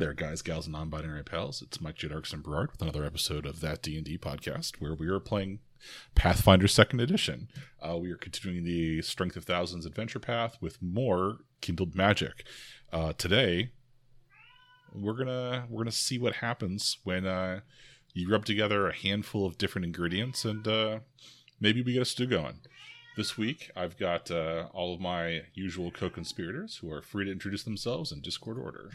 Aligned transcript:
there, 0.00 0.14
guys, 0.14 0.40
gals, 0.40 0.64
and 0.64 0.72
non-binary 0.72 1.22
pals. 1.22 1.60
It's 1.60 1.78
Mike 1.78 1.96
J. 1.96 2.08
Darkson 2.08 2.42
Berard 2.42 2.70
with 2.72 2.80
another 2.80 3.04
episode 3.04 3.44
of 3.44 3.60
that 3.60 3.82
D 3.82 3.98
and 3.98 4.04
D 4.06 4.16
podcast, 4.16 4.80
where 4.80 4.94
we 4.94 5.06
are 5.08 5.20
playing 5.20 5.58
Pathfinder 6.14 6.66
Second 6.68 7.00
Edition. 7.00 7.48
Uh, 7.86 7.98
we 7.98 8.10
are 8.10 8.16
continuing 8.16 8.64
the 8.64 9.02
Strength 9.02 9.36
of 9.36 9.44
Thousands 9.44 9.84
adventure 9.84 10.18
path 10.18 10.56
with 10.58 10.80
more 10.80 11.40
kindled 11.60 11.94
magic. 11.94 12.46
Uh, 12.90 13.12
today, 13.12 13.72
we're 14.94 15.12
gonna 15.12 15.66
we're 15.68 15.82
gonna 15.82 15.92
see 15.92 16.18
what 16.18 16.36
happens 16.36 16.96
when 17.04 17.26
uh, 17.26 17.60
you 18.14 18.26
rub 18.30 18.46
together 18.46 18.88
a 18.88 18.96
handful 18.96 19.44
of 19.44 19.58
different 19.58 19.84
ingredients, 19.84 20.46
and 20.46 20.66
uh, 20.66 21.00
maybe 21.60 21.82
we 21.82 21.92
get 21.92 22.00
a 22.00 22.06
stew 22.06 22.26
going. 22.26 22.60
This 23.18 23.36
week, 23.36 23.70
I've 23.76 23.98
got 23.98 24.30
uh, 24.30 24.68
all 24.72 24.94
of 24.94 25.00
my 25.00 25.42
usual 25.52 25.90
co-conspirators 25.90 26.78
who 26.78 26.90
are 26.90 27.02
free 27.02 27.26
to 27.26 27.32
introduce 27.32 27.64
themselves 27.64 28.12
in 28.12 28.22
Discord 28.22 28.56
order. 28.56 28.92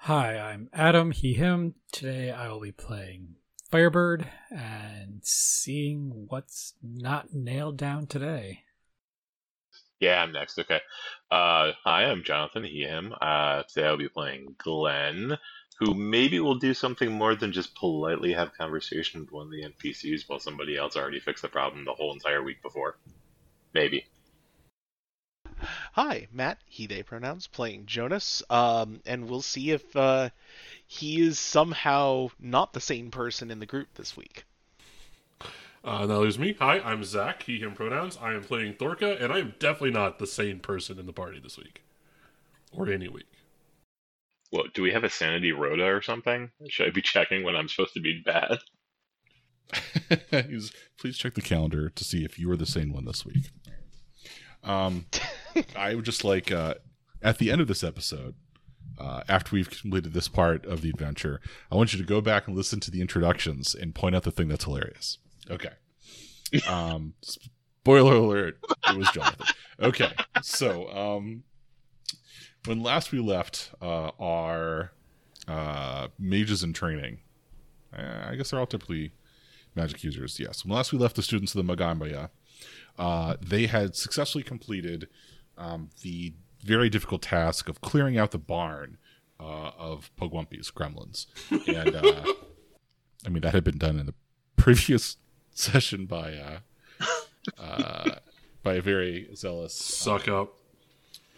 Hi, 0.00 0.38
I'm 0.38 0.68
Adam, 0.72 1.10
he, 1.10 1.34
him. 1.34 1.74
Today 1.90 2.30
I 2.30 2.48
will 2.48 2.60
be 2.60 2.70
playing 2.70 3.34
Firebird 3.70 4.28
and 4.50 5.20
seeing 5.24 6.26
what's 6.28 6.74
not 6.80 7.34
nailed 7.34 7.76
down 7.76 8.06
today. 8.06 8.60
Yeah, 9.98 10.22
I'm 10.22 10.30
next. 10.30 10.58
Okay. 10.60 10.80
Uh, 11.30 11.72
hi, 11.82 12.04
I'm 12.04 12.22
Jonathan, 12.22 12.62
he, 12.62 12.82
him. 12.82 13.14
Uh, 13.20 13.64
today 13.64 13.88
I'll 13.88 13.96
be 13.96 14.08
playing 14.08 14.54
Glenn, 14.58 15.38
who 15.80 15.94
maybe 15.94 16.38
will 16.38 16.58
do 16.58 16.72
something 16.72 17.10
more 17.10 17.34
than 17.34 17.50
just 17.50 17.74
politely 17.74 18.32
have 18.34 18.56
conversation 18.56 19.22
with 19.22 19.32
one 19.32 19.46
of 19.46 19.50
the 19.50 19.64
NPCs 19.64 20.28
while 20.28 20.38
somebody 20.38 20.76
else 20.76 20.96
already 20.96 21.18
fixed 21.18 21.42
the 21.42 21.48
problem 21.48 21.84
the 21.84 21.94
whole 21.94 22.12
entire 22.12 22.42
week 22.44 22.62
before. 22.62 22.98
Maybe. 23.74 24.06
Hi, 25.92 26.28
Matt, 26.32 26.58
he, 26.66 26.86
they 26.86 27.02
pronouns, 27.02 27.46
playing 27.46 27.86
Jonas, 27.86 28.42
um, 28.50 29.00
and 29.06 29.28
we'll 29.28 29.42
see 29.42 29.70
if 29.70 29.96
uh, 29.96 30.30
he 30.86 31.20
is 31.20 31.38
somehow 31.38 32.28
not 32.38 32.72
the 32.72 32.80
same 32.80 33.10
person 33.10 33.50
in 33.50 33.58
the 33.58 33.66
group 33.66 33.88
this 33.94 34.16
week. 34.16 34.44
Uh, 35.84 36.04
now 36.04 36.20
there's 36.20 36.38
me. 36.38 36.54
Hi, 36.58 36.80
I'm 36.80 37.04
Zach, 37.04 37.44
he, 37.44 37.58
him 37.58 37.72
pronouns. 37.72 38.18
I 38.20 38.34
am 38.34 38.42
playing 38.42 38.74
Thorka, 38.74 39.22
and 39.22 39.32
I 39.32 39.38
am 39.38 39.54
definitely 39.58 39.92
not 39.92 40.18
the 40.18 40.26
same 40.26 40.58
person 40.58 40.98
in 40.98 41.06
the 41.06 41.12
party 41.12 41.38
this 41.40 41.56
week. 41.56 41.82
Or 42.72 42.88
any 42.88 43.08
week. 43.08 43.26
What, 44.50 44.74
do 44.74 44.82
we 44.82 44.92
have 44.92 45.04
a 45.04 45.10
sanity 45.10 45.52
rota 45.52 45.84
or 45.84 46.02
something? 46.02 46.50
Should 46.68 46.88
I 46.88 46.90
be 46.90 47.02
checking 47.02 47.44
when 47.44 47.56
I'm 47.56 47.68
supposed 47.68 47.94
to 47.94 48.00
be 48.00 48.22
bad? 48.24 48.58
Please 50.98 51.16
check 51.16 51.34
the 51.34 51.40
calendar 51.40 51.88
to 51.90 52.04
see 52.04 52.24
if 52.24 52.38
you 52.38 52.50
are 52.50 52.56
the 52.56 52.66
same 52.66 52.92
one 52.92 53.04
this 53.04 53.24
week. 53.24 53.50
Um, 54.62 55.06
I 55.76 55.94
would 55.94 56.04
just 56.04 56.24
like 56.24 56.50
uh, 56.50 56.74
at 57.22 57.38
the 57.38 57.50
end 57.50 57.60
of 57.60 57.68
this 57.68 57.84
episode, 57.84 58.34
uh, 58.98 59.22
after 59.28 59.54
we've 59.54 59.68
completed 59.68 60.12
this 60.12 60.28
part 60.28 60.64
of 60.64 60.80
the 60.80 60.88
adventure, 60.90 61.40
I 61.70 61.76
want 61.76 61.92
you 61.92 61.98
to 61.98 62.04
go 62.04 62.20
back 62.20 62.46
and 62.46 62.56
listen 62.56 62.80
to 62.80 62.90
the 62.90 63.00
introductions 63.00 63.74
and 63.74 63.94
point 63.94 64.16
out 64.16 64.22
the 64.22 64.30
thing 64.30 64.48
that's 64.48 64.64
hilarious. 64.64 65.18
Okay. 65.50 65.70
Um, 66.68 67.14
spoiler 67.22 68.14
alert: 68.14 68.58
it 68.88 68.96
was 68.96 69.10
Jonathan. 69.10 69.46
Okay, 69.80 70.12
so 70.42 70.88
um, 70.90 71.42
when 72.64 72.82
last 72.82 73.12
we 73.12 73.18
left 73.20 73.72
uh, 73.82 74.10
our 74.18 74.92
uh, 75.46 76.08
mages 76.18 76.62
in 76.62 76.72
training, 76.72 77.18
uh, 77.96 78.28
I 78.28 78.36
guess 78.36 78.50
they're 78.50 78.60
all 78.60 78.66
typically 78.66 79.12
magic 79.74 80.02
users. 80.02 80.40
Yes. 80.40 80.64
When 80.64 80.74
last 80.74 80.92
we 80.92 80.98
left 80.98 81.16
the 81.16 81.22
students 81.22 81.54
of 81.54 81.64
the 81.64 81.76
Magambaya, 81.76 82.30
uh, 82.98 83.36
they 83.40 83.66
had 83.66 83.94
successfully 83.94 84.42
completed 84.42 85.08
um, 85.58 85.90
the 86.02 86.34
very 86.64 86.88
difficult 86.88 87.22
task 87.22 87.68
of 87.68 87.80
clearing 87.80 88.18
out 88.18 88.30
the 88.32 88.38
barn 88.38 88.98
uh, 89.38 89.70
of 89.78 90.10
Pugwampi's 90.20 90.70
gremlins. 90.70 91.26
And 91.68 91.94
uh, 91.94 92.24
I 93.26 93.28
mean, 93.28 93.42
that 93.42 93.54
had 93.54 93.64
been 93.64 93.78
done 93.78 93.98
in 93.98 94.06
the 94.06 94.14
previous 94.56 95.16
session 95.54 96.06
by 96.06 96.34
uh, 96.34 96.58
uh, 97.58 98.16
by 98.62 98.74
a 98.74 98.82
very 98.82 99.28
zealous 99.34 99.74
Suck 99.74 100.28
up. 100.28 100.54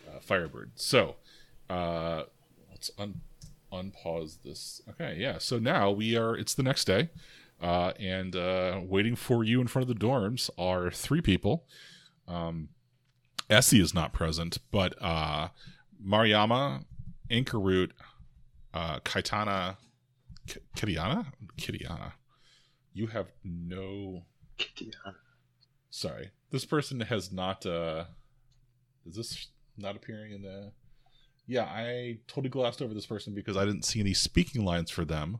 uh, 0.08 0.20
Firebird. 0.20 0.72
So 0.76 1.16
uh, 1.68 2.22
let's 2.70 2.90
un- 2.98 3.20
unpause 3.72 4.42
this. 4.42 4.80
Okay, 4.90 5.16
yeah. 5.18 5.38
So 5.38 5.58
now 5.58 5.90
we 5.90 6.16
are. 6.16 6.34
It's 6.36 6.54
the 6.54 6.62
next 6.62 6.84
day, 6.86 7.10
uh, 7.60 7.92
and 8.00 8.34
uh, 8.34 8.80
waiting 8.82 9.16
for 9.16 9.44
you 9.44 9.60
in 9.60 9.66
front 9.66 9.88
of 9.90 9.98
the 9.98 10.06
dorms 10.06 10.48
are 10.56 10.90
three 10.90 11.20
people. 11.20 11.64
Um, 12.26 12.68
Essie 13.50 13.80
is 13.80 13.94
not 13.94 14.12
present, 14.12 14.58
but 14.70 14.94
uh, 15.00 15.48
Mariama, 16.04 16.84
Anchor 17.30 17.58
Root, 17.60 17.92
uh, 18.74 18.98
Kaitana, 19.00 19.76
K- 20.46 20.60
Kiriana, 20.76 21.26
Kiriana. 21.58 22.12
You 22.92 23.06
have 23.08 23.28
no. 23.44 24.22
Sorry, 25.90 26.30
this 26.50 26.64
person 26.64 27.00
has 27.00 27.32
not. 27.32 27.64
uh 27.64 28.04
Is 29.06 29.16
this 29.16 29.48
not 29.76 29.96
appearing 29.96 30.32
in 30.32 30.42
the? 30.42 30.72
Yeah, 31.46 31.64
I 31.64 32.18
totally 32.26 32.50
glossed 32.50 32.82
over 32.82 32.92
this 32.92 33.06
person 33.06 33.34
because 33.34 33.56
I 33.56 33.64
didn't 33.64 33.84
see 33.84 34.00
any 34.00 34.12
speaking 34.12 34.64
lines 34.64 34.90
for 34.90 35.04
them. 35.06 35.38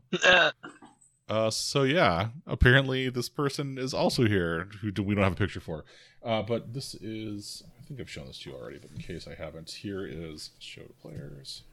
Uh, 1.29 1.51
so 1.51 1.83
yeah, 1.83 2.29
apparently 2.47 3.09
this 3.09 3.29
person 3.29 3.77
is 3.77 3.93
also 3.93 4.25
here, 4.25 4.67
who 4.81 4.89
do, 4.89 5.03
we 5.03 5.13
don't 5.13 5.23
have 5.23 5.33
a 5.33 5.35
picture 5.35 5.59
for. 5.59 5.85
Uh, 6.23 6.41
but 6.41 6.73
this 6.73 6.95
is, 6.95 7.61
I 7.78 7.78
think 7.89 7.99
I've 7.99 8.09
shown 8.09 8.27
this 8.27 8.39
to 8.39 8.51
you 8.51 8.55
already, 8.55 8.77
but 8.77 8.91
in 8.91 8.97
case 8.97 9.27
I 9.27 9.35
haven't, 9.35 9.69
here 9.69 10.05
is 10.05 10.51
show 10.59 10.83
to 10.83 10.93
players. 11.01 11.63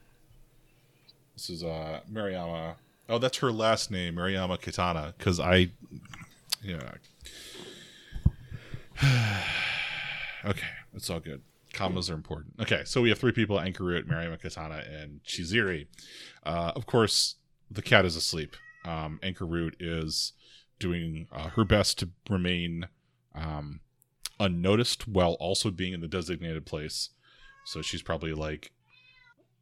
This 1.35 1.49
is 1.49 1.63
uh 1.63 2.01
Mariama. 2.11 2.75
Oh, 3.09 3.19
that's 3.19 3.37
her 3.37 3.51
last 3.51 3.89
name, 3.89 4.15
Mariama 4.15 4.59
Kitana, 4.59 5.13
because 5.17 5.39
I, 5.39 5.69
yeah. 6.61 6.95
okay, 10.45 10.67
it's 10.93 11.09
all 11.09 11.21
good. 11.21 11.41
Commas 11.71 12.09
are 12.09 12.15
important. 12.15 12.55
Okay, 12.59 12.81
so 12.83 13.01
we 13.01 13.09
have 13.09 13.19
three 13.19 13.31
people: 13.31 13.59
Anchor 13.59 13.83
Root, 13.83 14.09
Mariama 14.09 14.41
Kitana, 14.41 14.83
and 15.01 15.23
Chizire. 15.23 15.87
Uh, 16.43 16.73
of 16.75 16.85
course, 16.85 17.35
the 17.69 17.81
cat 17.81 18.03
is 18.03 18.15
asleep 18.15 18.55
um, 18.87 19.19
Anchor 19.21 19.45
Root 19.45 19.75
is 19.79 20.33
doing 20.79 21.27
uh, 21.31 21.49
her 21.49 21.65
best 21.65 21.99
to 21.99 22.09
remain 22.29 22.87
um, 23.35 23.81
unnoticed 24.39 25.07
while 25.07 25.33
also 25.33 25.71
being 25.71 25.93
in 25.93 26.01
the 26.01 26.07
designated 26.07 26.65
place. 26.65 27.09
So 27.65 27.81
she's 27.81 28.01
probably 28.01 28.33
like 28.33 28.71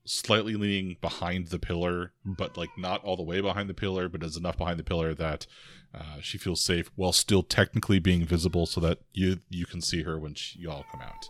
slightly 0.06 0.56
leaning 0.56 0.98
behind 1.02 1.48
the 1.48 1.60
pillar, 1.60 2.14
but 2.24 2.58
like 2.58 2.70
not 2.78 3.04
all 3.04 3.18
the 3.18 3.24
way 3.24 3.42
behind 3.42 3.70
the 3.70 3.74
pillar, 3.74 4.08
but 4.08 4.24
is 4.24 4.38
enough 4.38 4.58
behind 4.58 4.80
the 4.80 4.84
pillar 4.84 5.14
that 5.16 5.48
uh, 5.94 6.20
she 6.22 6.38
feels 6.38 6.62
safe 6.62 6.92
while 6.96 7.12
still 7.12 7.44
technically 7.44 8.00
being 8.00 8.26
visible, 8.26 8.66
so 8.66 8.80
that 8.82 9.00
you 9.14 9.40
you 9.50 9.66
can 9.66 9.82
see 9.82 10.04
her 10.04 10.20
when 10.20 10.34
she, 10.34 10.60
you 10.60 10.70
all 10.70 10.86
come 10.92 11.02
out. 11.02 11.30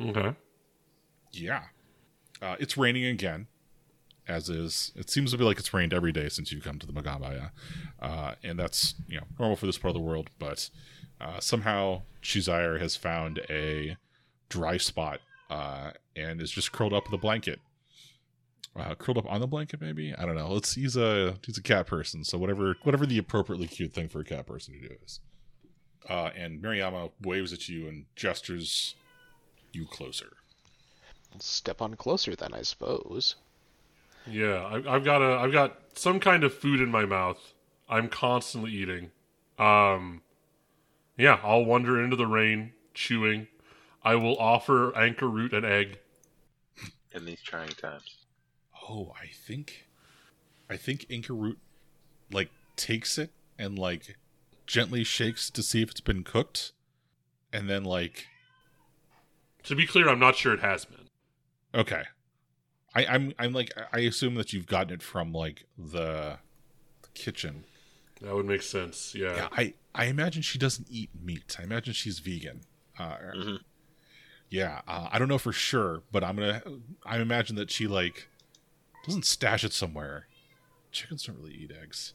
Okay. 0.00 0.36
Yeah, 1.32 1.64
uh, 2.42 2.56
it's 2.58 2.76
raining 2.76 3.04
again 3.04 3.46
as 4.26 4.48
is. 4.48 4.92
It 4.96 5.10
seems 5.10 5.32
to 5.32 5.38
be 5.38 5.44
like 5.44 5.58
it's 5.58 5.72
rained 5.74 5.92
every 5.92 6.12
day 6.12 6.28
since 6.28 6.52
you've 6.52 6.64
come 6.64 6.78
to 6.78 6.86
the 6.86 6.92
Magambaya, 6.92 7.50
uh, 8.00 8.34
and 8.42 8.58
that's 8.58 8.94
you 9.06 9.18
know 9.18 9.26
normal 9.38 9.56
for 9.56 9.66
this 9.66 9.78
part 9.78 9.90
of 9.90 9.94
the 9.94 10.06
world. 10.06 10.30
But 10.38 10.70
uh, 11.20 11.40
somehow 11.40 12.02
Chizire 12.22 12.80
has 12.80 12.96
found 12.96 13.40
a 13.50 13.96
dry 14.48 14.76
spot 14.76 15.20
uh, 15.50 15.90
and 16.16 16.40
is 16.40 16.50
just 16.50 16.72
curled 16.72 16.92
up 16.92 17.04
with 17.04 17.14
a 17.14 17.22
blanket. 17.22 17.60
Uh, 18.76 18.94
curled 18.96 19.18
up 19.18 19.30
on 19.30 19.40
the 19.40 19.46
blanket, 19.46 19.80
maybe 19.80 20.12
I 20.16 20.26
don't 20.26 20.34
know. 20.34 20.52
Let's 20.52 20.74
he's 20.74 20.96
a 20.96 21.36
he's 21.46 21.58
a 21.58 21.62
cat 21.62 21.86
person, 21.86 22.24
so 22.24 22.38
whatever 22.38 22.76
whatever 22.82 23.06
the 23.06 23.18
appropriately 23.18 23.68
cute 23.68 23.92
thing 23.92 24.08
for 24.08 24.20
a 24.20 24.24
cat 24.24 24.46
person 24.46 24.74
to 24.74 24.88
do 24.88 24.94
is. 25.04 25.20
Uh, 26.08 26.30
and 26.36 26.60
Mariama 26.60 27.10
waves 27.22 27.52
at 27.52 27.68
you 27.68 27.86
and 27.86 28.04
gestures 28.16 28.96
you 29.72 29.86
closer. 29.86 30.32
Step 31.38 31.82
on 31.82 31.94
closer, 31.94 32.36
then, 32.36 32.52
I 32.52 32.62
suppose. 32.62 33.36
Yeah, 34.26 34.56
I, 34.64 34.94
I've 34.94 35.04
got 35.04 35.20
a, 35.20 35.36
I've 35.36 35.52
got 35.52 35.78
some 35.94 36.20
kind 36.20 36.44
of 36.44 36.54
food 36.54 36.80
in 36.80 36.90
my 36.90 37.04
mouth. 37.04 37.38
I'm 37.88 38.08
constantly 38.08 38.72
eating. 38.72 39.10
Um, 39.58 40.22
yeah, 41.16 41.38
I'll 41.42 41.64
wander 41.64 42.02
into 42.02 42.16
the 42.16 42.26
rain, 42.26 42.72
chewing. 42.94 43.48
I 44.02 44.16
will 44.16 44.36
offer 44.38 44.96
anchor 44.96 45.28
root 45.28 45.52
an 45.52 45.64
egg. 45.64 45.98
In 47.12 47.24
these 47.24 47.40
trying 47.42 47.68
times. 47.70 48.16
Oh, 48.88 49.12
I 49.20 49.26
think, 49.28 49.86
I 50.68 50.76
think 50.76 51.06
anchor 51.10 51.34
root, 51.34 51.58
like 52.32 52.50
takes 52.76 53.18
it 53.18 53.30
and 53.58 53.78
like 53.78 54.16
gently 54.66 55.04
shakes 55.04 55.48
to 55.50 55.62
see 55.62 55.80
if 55.82 55.90
it's 55.90 56.00
been 56.00 56.24
cooked, 56.24 56.72
and 57.52 57.70
then 57.70 57.84
like 57.84 58.26
To 59.64 59.74
be 59.76 59.86
clear, 59.86 60.08
I'm 60.08 60.18
not 60.18 60.34
sure 60.36 60.52
it 60.52 60.60
has 60.60 60.84
been. 60.84 61.08
okay, 61.74 62.02
I, 62.94 63.06
I'm 63.06 63.32
I'm 63.38 63.52
like 63.52 63.70
I 63.92 64.00
assume 64.00 64.34
that 64.34 64.52
you've 64.52 64.66
gotten 64.66 64.92
it 64.92 65.02
from 65.02 65.32
like 65.32 65.64
the, 65.78 66.38
the 67.02 67.08
kitchen. 67.14 67.64
That 68.20 68.34
would 68.34 68.46
make 68.46 68.62
sense. 68.62 69.14
Yeah. 69.14 69.36
Yeah, 69.36 69.48
I 69.52 69.74
I 69.94 70.06
imagine 70.06 70.42
she 70.42 70.58
doesn't 70.58 70.88
eat 70.90 71.10
meat. 71.22 71.56
I 71.58 71.62
imagine 71.62 71.94
she's 71.94 72.18
vegan. 72.18 72.62
Uh, 72.98 73.16
Mhm. 73.34 73.58
Yeah, 74.50 74.82
uh, 74.86 75.08
I 75.10 75.18
don't 75.18 75.28
know 75.28 75.38
for 75.38 75.52
sure, 75.52 76.02
but 76.12 76.22
I'm 76.22 76.36
gonna 76.36 76.62
I 77.04 77.18
imagine 77.18 77.56
that 77.56 77.70
she 77.70 77.86
like 77.86 78.28
doesn't 79.06 79.24
stash 79.26 79.64
it 79.64 79.72
somewhere. 79.72 80.28
Chickens 80.92 81.24
don't 81.24 81.36
really 81.36 81.54
eat 81.54 81.72
eggs. 81.72 82.14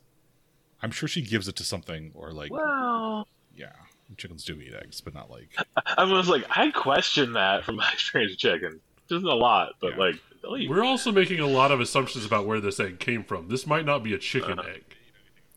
I'm 0.81 0.91
sure 0.91 1.09
she 1.09 1.21
gives 1.21 1.47
it 1.47 1.55
to 1.57 1.63
something 1.63 2.11
or 2.15 2.31
like 2.31 2.51
Well, 2.51 3.27
yeah, 3.53 3.73
chickens 4.17 4.45
do 4.45 4.59
eat 4.61 4.73
eggs, 4.73 5.01
but 5.01 5.13
not 5.13 5.29
like 5.29 5.49
I 5.97 6.03
was 6.05 6.29
like, 6.29 6.45
I 6.57 6.71
question 6.71 7.33
that 7.33 7.65
from 7.65 7.75
my 7.83 7.89
experience 7.91 8.31
with 8.33 8.39
chicken. 8.39 8.79
Just 9.09 9.25
a 9.25 9.33
lot, 9.33 9.73
but 9.81 9.91
Yeah. 9.93 9.97
like, 9.97 10.15
eat 10.59 10.69
We're 10.69 10.83
also 10.83 11.11
making 11.11 11.39
a 11.39 11.47
lot 11.47 11.71
of 11.71 11.81
assumptions 11.81 12.25
about 12.25 12.45
where 12.45 12.61
this 12.61 12.79
egg 12.79 12.99
came 12.99 13.23
from. 13.23 13.47
This 13.49 13.65
might 13.67 13.85
not 13.85 14.03
be 14.03 14.13
a 14.13 14.17
chicken 14.19 14.59
Uh-huh. 14.59 14.69
egg. 14.69 14.88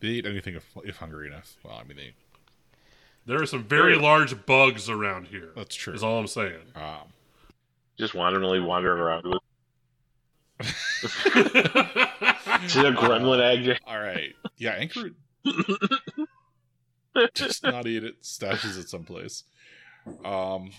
They 0.03 0.09
eat 0.09 0.25
anything 0.25 0.55
if, 0.55 0.65
if 0.83 0.97
hungry 0.97 1.27
enough. 1.27 1.55
Well, 1.63 1.79
I 1.79 1.85
mean 1.85 1.95
they 1.95 2.11
There 3.25 3.41
are 3.41 3.45
some 3.45 3.63
very 3.63 3.95
large 3.95 4.45
bugs 4.45 4.89
around 4.89 5.27
here. 5.27 5.51
that's 5.55 5.73
true. 5.73 5.93
Is 5.93 6.03
all 6.03 6.19
I'm 6.19 6.27
saying. 6.27 6.59
Um, 6.75 7.13
just 7.97 8.13
wanderingly 8.13 8.59
wandering 8.59 8.99
around 8.99 9.23
with. 9.23 9.39
She's 12.67 12.75
a 12.83 12.91
gremlin 12.91 13.39
egg. 13.39 13.79
all 13.87 13.97
right, 13.99 14.33
yeah, 14.57 14.71
anchor 14.71 15.11
just 17.33 17.63
not 17.63 17.87
eat 17.87 18.03
it, 18.03 18.21
stashes 18.23 18.77
it 18.77 18.89
someplace. 18.89 19.45
Um, 20.05 20.71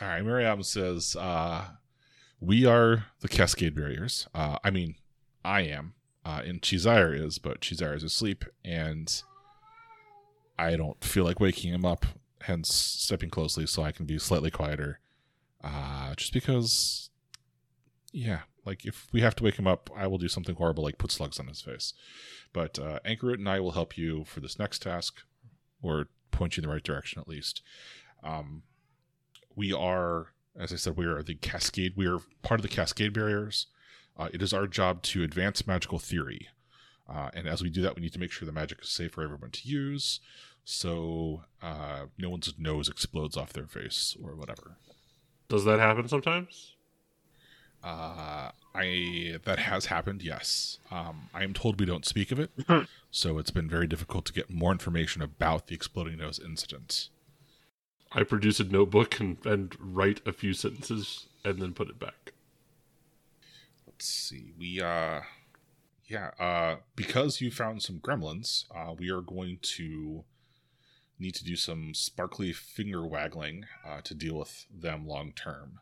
all 0.00 0.08
right, 0.08 0.22
Miriam 0.24 0.64
says, 0.64 1.14
uh, 1.14 1.66
"We 2.40 2.66
are 2.66 3.06
the 3.20 3.28
Cascade 3.28 3.76
Bearers. 3.76 4.26
Uh, 4.34 4.58
I 4.64 4.70
mean, 4.70 4.96
I 5.44 5.60
am, 5.62 5.94
uh, 6.30 6.42
and 6.44 6.62
Chizire 6.62 7.18
is, 7.18 7.38
but 7.38 7.60
Chizire 7.60 7.96
is 7.96 8.02
asleep, 8.02 8.44
and 8.64 9.22
I 10.58 10.76
don't 10.76 11.02
feel 11.02 11.24
like 11.24 11.40
waking 11.40 11.72
him 11.72 11.84
up. 11.84 12.06
Hence, 12.42 12.72
stepping 12.72 13.28
closely 13.28 13.66
so 13.66 13.82
I 13.82 13.92
can 13.92 14.06
be 14.06 14.18
slightly 14.18 14.50
quieter. 14.50 15.00
Uh, 15.62 16.14
just 16.14 16.32
because, 16.32 17.10
yeah, 18.12 18.40
like 18.64 18.86
if 18.86 19.08
we 19.12 19.20
have 19.20 19.36
to 19.36 19.44
wake 19.44 19.58
him 19.58 19.66
up, 19.66 19.90
I 19.94 20.06
will 20.06 20.18
do 20.18 20.28
something 20.28 20.54
horrible, 20.54 20.84
like 20.84 20.98
put 20.98 21.10
slugs 21.10 21.38
on 21.38 21.48
his 21.48 21.60
face. 21.60 21.92
But 22.52 22.78
uh, 22.78 23.00
Anchor 23.04 23.26
Root 23.26 23.38
and 23.38 23.48
I 23.48 23.60
will 23.60 23.72
help 23.72 23.98
you 23.98 24.24
for 24.24 24.40
this 24.40 24.58
next 24.58 24.82
task, 24.82 25.22
or 25.82 26.08
point 26.30 26.56
you 26.56 26.62
in 26.62 26.68
the 26.68 26.72
right 26.72 26.82
direction 26.82 27.20
at 27.20 27.28
least. 27.28 27.60
Um, 28.22 28.62
we 29.54 29.72
are, 29.72 30.28
as 30.56 30.72
I 30.72 30.76
said, 30.76 30.96
we 30.96 31.06
are 31.06 31.22
the 31.22 31.34
Cascade. 31.34 31.92
We 31.96 32.06
are 32.06 32.20
part 32.42 32.60
of 32.60 32.62
the 32.62 32.74
Cascade 32.74 33.12
Bearers. 33.12 33.66
Uh, 34.20 34.28
it 34.34 34.42
is 34.42 34.52
our 34.52 34.66
job 34.66 35.00
to 35.00 35.22
advance 35.22 35.66
magical 35.66 35.98
theory, 35.98 36.48
uh, 37.08 37.30
and 37.32 37.48
as 37.48 37.62
we 37.62 37.70
do 37.70 37.80
that, 37.80 37.96
we 37.96 38.02
need 38.02 38.12
to 38.12 38.18
make 38.18 38.30
sure 38.30 38.44
the 38.44 38.52
magic 38.52 38.82
is 38.82 38.90
safe 38.90 39.12
for 39.12 39.24
everyone 39.24 39.50
to 39.50 39.66
use, 39.66 40.20
so 40.62 41.44
uh, 41.62 42.00
no 42.18 42.28
one's 42.28 42.52
nose 42.58 42.86
explodes 42.86 43.34
off 43.34 43.54
their 43.54 43.66
face 43.66 44.14
or 44.22 44.34
whatever. 44.34 44.76
Does 45.48 45.64
that 45.64 45.80
happen 45.80 46.06
sometimes? 46.06 46.74
Uh, 47.82 48.50
I 48.74 49.38
that 49.44 49.58
has 49.58 49.86
happened. 49.86 50.22
Yes, 50.22 50.76
um, 50.90 51.30
I 51.32 51.42
am 51.42 51.54
told 51.54 51.80
we 51.80 51.86
don't 51.86 52.04
speak 52.04 52.30
of 52.30 52.38
it, 52.38 52.50
so 53.10 53.38
it's 53.38 53.50
been 53.50 53.70
very 53.70 53.86
difficult 53.86 54.26
to 54.26 54.34
get 54.34 54.50
more 54.50 54.72
information 54.72 55.22
about 55.22 55.68
the 55.68 55.74
exploding 55.74 56.18
nose 56.18 56.38
incident. 56.38 57.08
I 58.12 58.24
produce 58.24 58.60
a 58.60 58.64
notebook 58.64 59.18
and, 59.18 59.38
and 59.46 59.74
write 59.80 60.20
a 60.26 60.32
few 60.32 60.52
sentences 60.52 61.24
and 61.42 61.58
then 61.58 61.72
put 61.72 61.88
it 61.88 61.98
back. 61.98 62.29
Let's 64.00 64.08
see. 64.08 64.54
We 64.58 64.80
uh, 64.80 65.20
yeah. 66.06 66.30
Uh, 66.38 66.76
because 66.96 67.42
you 67.42 67.50
found 67.50 67.82
some 67.82 68.00
gremlins, 68.00 68.64
uh, 68.74 68.94
we 68.94 69.10
are 69.10 69.20
going 69.20 69.58
to 69.76 70.24
need 71.18 71.34
to 71.34 71.44
do 71.44 71.54
some 71.54 71.92
sparkly 71.92 72.54
finger 72.54 73.06
waggling 73.06 73.66
uh, 73.86 74.00
to 74.04 74.14
deal 74.14 74.36
with 74.36 74.64
them 74.74 75.06
long 75.06 75.32
term. 75.32 75.80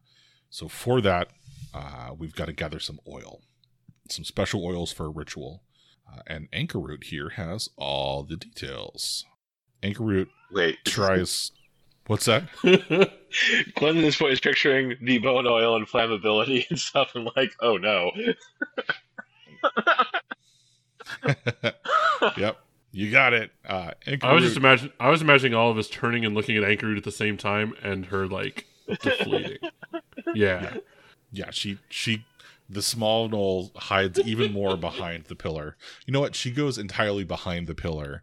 So 0.50 0.67
for 0.67 1.00
that, 1.00 1.29
uh, 1.73 2.11
we've 2.19 2.35
got 2.35 2.47
to 2.47 2.53
gather 2.53 2.81
some 2.81 2.99
oil, 3.06 3.41
some 4.11 4.25
special 4.25 4.67
oils 4.67 4.93
for 4.93 5.06
a 5.06 5.11
ritual. 5.11 5.62
Uh, 6.12 6.23
and 6.26 6.49
Anchor 6.53 6.81
Root 6.81 7.05
here 7.05 7.29
has 7.37 7.69
all 7.76 8.25
the 8.25 8.37
details. 8.37 9.25
Anchor 9.81 10.03
Root 10.03 10.29
Wait, 10.50 10.79
tries. 10.85 11.53
What's 12.08 12.25
that? 12.25 12.49
Glenn 12.62 13.99
at 13.99 14.00
this 14.00 14.16
point 14.16 14.32
is 14.32 14.40
picturing 14.40 14.96
the 15.02 15.19
bone 15.19 15.46
oil 15.46 15.76
and 15.76 15.87
flammability 15.87 16.64
and 16.70 16.78
stuff, 16.78 17.14
and 17.14 17.28
like, 17.37 17.52
oh 17.60 17.76
no. 17.76 18.10
yep, 22.38 22.56
you 22.93 23.10
got 23.10 23.34
it. 23.34 23.50
Uh, 23.66 23.90
Anchor 24.06 24.26
I 24.26 24.32
was 24.32 24.43
just 24.43 24.56
imagine 24.56 24.90
I 24.99 25.10
was 25.10 25.20
imagining 25.20 25.52
all 25.55 25.70
of 25.70 25.76
us 25.76 25.88
turning 25.90 26.25
and 26.25 26.34
looking 26.34 26.56
at 26.56 26.64
Anchor 26.64 26.96
at 26.96 27.05
the 27.05 27.12
same 27.12 27.37
time 27.37 27.75
and 27.82 28.06
her 28.06 28.26
like 28.26 28.64
deflating. 29.02 29.58
yeah. 30.34 30.78
yeah, 31.31 31.50
she 31.50 31.78
she 31.90 32.25
the 32.70 32.81
small 32.81 33.28
gnoll 33.28 33.76
hides 33.76 34.19
even 34.20 34.52
more 34.52 34.78
behind 34.78 35.25
the 35.25 35.37
pillar. 35.37 35.76
You 36.06 36.14
know 36.14 36.20
what? 36.20 36.34
She 36.34 36.50
goes 36.50 36.78
entirely 36.78 37.25
behind 37.25 37.66
the 37.66 37.75
pillar. 37.75 38.22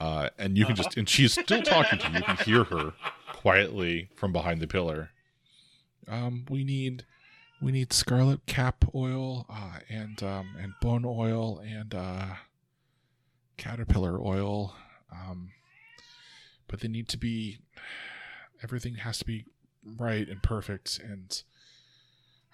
Uh, 0.00 0.30
and 0.38 0.56
you 0.56 0.64
can 0.64 0.74
just 0.74 0.96
and 0.96 1.08
she's 1.08 1.32
still 1.32 1.62
talking 1.62 1.98
to 1.98 2.08
you. 2.08 2.16
You 2.16 2.22
can 2.22 2.36
hear 2.38 2.64
her 2.64 2.94
quietly 3.34 4.08
from 4.16 4.32
behind 4.32 4.60
the 4.60 4.66
pillar. 4.66 5.10
Um, 6.08 6.46
we 6.48 6.64
need 6.64 7.04
we 7.60 7.70
need 7.70 7.92
scarlet 7.92 8.46
cap 8.46 8.84
oil, 8.94 9.44
uh, 9.50 9.80
and 9.90 10.22
um 10.22 10.56
and 10.58 10.72
bone 10.80 11.04
oil 11.04 11.58
and 11.58 11.94
uh 11.94 12.26
caterpillar 13.58 14.18
oil. 14.18 14.74
Um 15.12 15.50
but 16.66 16.80
they 16.80 16.88
need 16.88 17.08
to 17.08 17.18
be 17.18 17.58
everything 18.62 18.94
has 18.96 19.18
to 19.18 19.24
be 19.26 19.44
right 19.84 20.28
and 20.28 20.42
perfect 20.42 20.98
and 21.02 21.42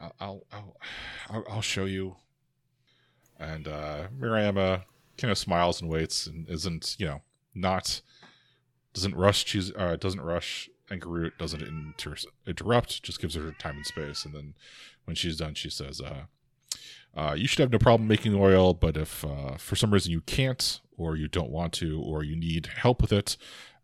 I'll 0.00 0.44
I'll 0.52 0.76
I'll, 1.30 1.44
I'll, 1.48 1.62
show 1.62 1.84
you. 1.84 2.16
And 3.38 3.66
uh, 3.66 4.08
Mariama 4.18 4.82
kind 5.16 5.30
of 5.30 5.38
smiles 5.38 5.80
and 5.80 5.90
waits 5.90 6.26
and 6.26 6.48
isn't 6.48 6.96
you 6.98 7.06
know 7.06 7.22
not 7.56 8.00
doesn't 8.94 9.14
rush 9.14 9.44
she's 9.44 9.72
uh, 9.74 9.96
doesn't 9.96 10.20
rush 10.20 10.68
Anchor 10.90 11.08
Root 11.08 11.38
doesn't 11.38 11.62
inter- 11.62 12.16
interrupt 12.46 13.02
just 13.02 13.20
gives 13.20 13.34
her 13.34 13.52
time 13.58 13.76
and 13.76 13.86
space 13.86 14.24
and 14.24 14.34
then 14.34 14.54
when 15.04 15.14
she's 15.14 15.36
done 15.36 15.54
she 15.54 15.70
says 15.70 16.00
uh, 16.00 16.24
uh, 17.16 17.34
you 17.34 17.46
should 17.46 17.58
have 17.60 17.72
no 17.72 17.78
problem 17.78 18.08
making 18.08 18.34
oil 18.34 18.74
but 18.74 18.96
if 18.96 19.24
uh, 19.24 19.56
for 19.56 19.74
some 19.76 19.92
reason 19.92 20.12
you 20.12 20.20
can't 20.20 20.80
or 20.96 21.16
you 21.16 21.28
don't 21.28 21.50
want 21.50 21.72
to 21.72 22.00
or 22.00 22.22
you 22.22 22.36
need 22.36 22.66
help 22.66 23.02
with 23.02 23.12
it 23.12 23.36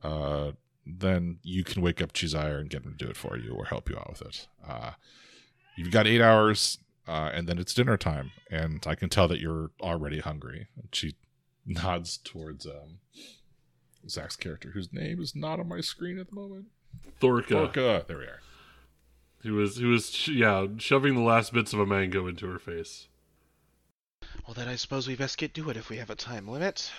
uh, 0.02 0.52
then 0.86 1.38
you 1.42 1.64
can 1.64 1.82
wake 1.82 2.02
up 2.02 2.12
Chizire 2.12 2.60
and 2.60 2.68
get 2.68 2.84
him 2.84 2.96
to 2.96 3.04
do 3.04 3.10
it 3.10 3.16
for 3.16 3.36
you 3.36 3.52
or 3.52 3.66
help 3.66 3.88
you 3.88 3.96
out 3.96 4.10
with 4.10 4.22
it. 4.22 4.46
Uh, 4.66 4.92
you've 5.76 5.92
got 5.92 6.06
eight 6.06 6.20
hours, 6.20 6.78
uh, 7.06 7.30
and 7.32 7.48
then 7.48 7.58
it's 7.58 7.74
dinner 7.74 7.96
time, 7.96 8.32
and 8.50 8.84
I 8.86 8.94
can 8.94 9.08
tell 9.08 9.28
that 9.28 9.40
you're 9.40 9.70
already 9.80 10.20
hungry. 10.20 10.68
And 10.76 10.88
she 10.92 11.14
nods 11.66 12.18
towards 12.18 12.66
um, 12.66 12.98
Zach's 14.08 14.36
character, 14.36 14.70
whose 14.70 14.92
name 14.92 15.20
is 15.20 15.34
not 15.34 15.60
on 15.60 15.68
my 15.68 15.80
screen 15.80 16.18
at 16.18 16.28
the 16.28 16.34
moment. 16.34 16.66
Thorka. 17.20 17.60
Orca. 17.60 18.04
There 18.06 18.18
we 18.18 18.24
are. 18.24 18.40
He 19.42 19.50
was 19.50 19.76
he 19.76 19.84
was 19.84 20.28
yeah, 20.28 20.66
shoving 20.78 21.14
the 21.14 21.20
last 21.20 21.52
bits 21.52 21.72
of 21.72 21.80
a 21.80 21.86
mango 21.86 22.26
into 22.28 22.46
her 22.46 22.58
face. 22.58 23.08
Well, 24.46 24.54
then 24.54 24.68
I 24.68 24.76
suppose 24.76 25.08
we 25.08 25.16
best 25.16 25.38
get 25.38 25.54
to 25.54 25.70
it 25.70 25.76
if 25.76 25.88
we 25.88 25.96
have 25.96 26.10
a 26.10 26.14
time 26.14 26.46
limit. 26.46 26.90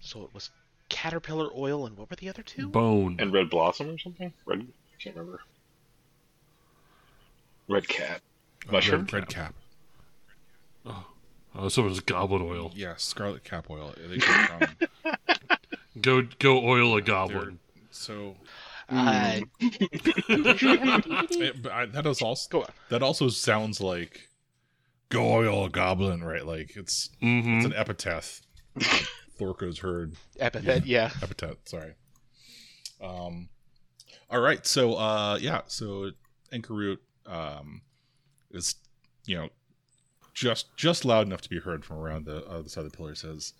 So 0.00 0.22
it 0.24 0.34
was 0.34 0.50
caterpillar 0.88 1.48
oil, 1.56 1.86
and 1.86 1.96
what 1.96 2.10
were 2.10 2.16
the 2.16 2.28
other 2.28 2.42
two? 2.42 2.68
Bone. 2.68 3.16
and 3.18 3.32
red 3.32 3.48
blossom 3.48 3.88
or 3.88 3.98
something? 3.98 4.32
Red, 4.44 4.60
I 4.60 5.02
can't 5.02 5.16
remember. 5.16 5.40
Red 7.68 7.88
cat. 7.88 8.20
Uh, 8.68 8.72
Mushroom 8.72 9.02
red, 9.02 9.12
red 9.12 9.28
cap. 9.28 9.54
Oh, 10.84 11.06
oh 11.54 11.68
someone's 11.68 12.00
goblet 12.00 12.42
oil. 12.42 12.70
Yes, 12.74 13.02
scarlet 13.02 13.44
cap 13.44 13.70
oil. 13.70 13.94
They 14.08 14.18
come 14.18 14.46
from- 14.46 15.16
Go 16.00 16.22
go 16.38 16.64
oil 16.66 16.96
a 16.96 17.02
goblin. 17.02 17.58
so 17.90 18.36
Uh, 18.88 19.40
it, 19.58 20.02
but 21.62 21.72
I, 21.72 21.86
that 21.86 22.04
does 22.04 22.22
also 22.22 22.48
Go 22.50 22.66
that 22.90 23.02
also 23.02 23.28
sounds 23.28 23.80
like 23.80 24.28
go 25.08 25.22
oil 25.32 25.64
a 25.64 25.70
goblin, 25.70 26.22
right? 26.22 26.44
Like 26.46 26.76
it's 26.76 27.10
Mm-hmm. 27.22 27.56
it's 27.56 27.66
an 27.66 27.72
epithet. 27.74 28.40
Thorko's 29.38 29.78
heard 29.80 30.14
epithet, 30.38 30.86
yeah. 30.86 31.10
epithet 31.22 31.56
sorry 31.68 31.94
um 33.02 33.48
all 34.30 34.40
right 34.40 34.66
so 34.66 34.94
uh 34.94 35.36
yeah 35.40 35.60
so 35.66 36.10
Anchor 36.52 36.72
Root 36.74 37.02
um 37.26 37.82
is 38.50 38.76
you 39.26 39.36
know 39.36 39.48
just 40.32 40.74
just 40.76 41.04
loud 41.04 41.26
enough 41.26 41.42
to 41.42 41.50
be 41.50 41.58
heard 41.60 41.84
from 41.84 41.98
around 41.98 42.24
the 42.24 42.46
other 42.46 42.68
side 42.68 42.84
of 42.84 42.90
the 42.90 42.96
pillar 42.96 43.14
says 43.14 43.52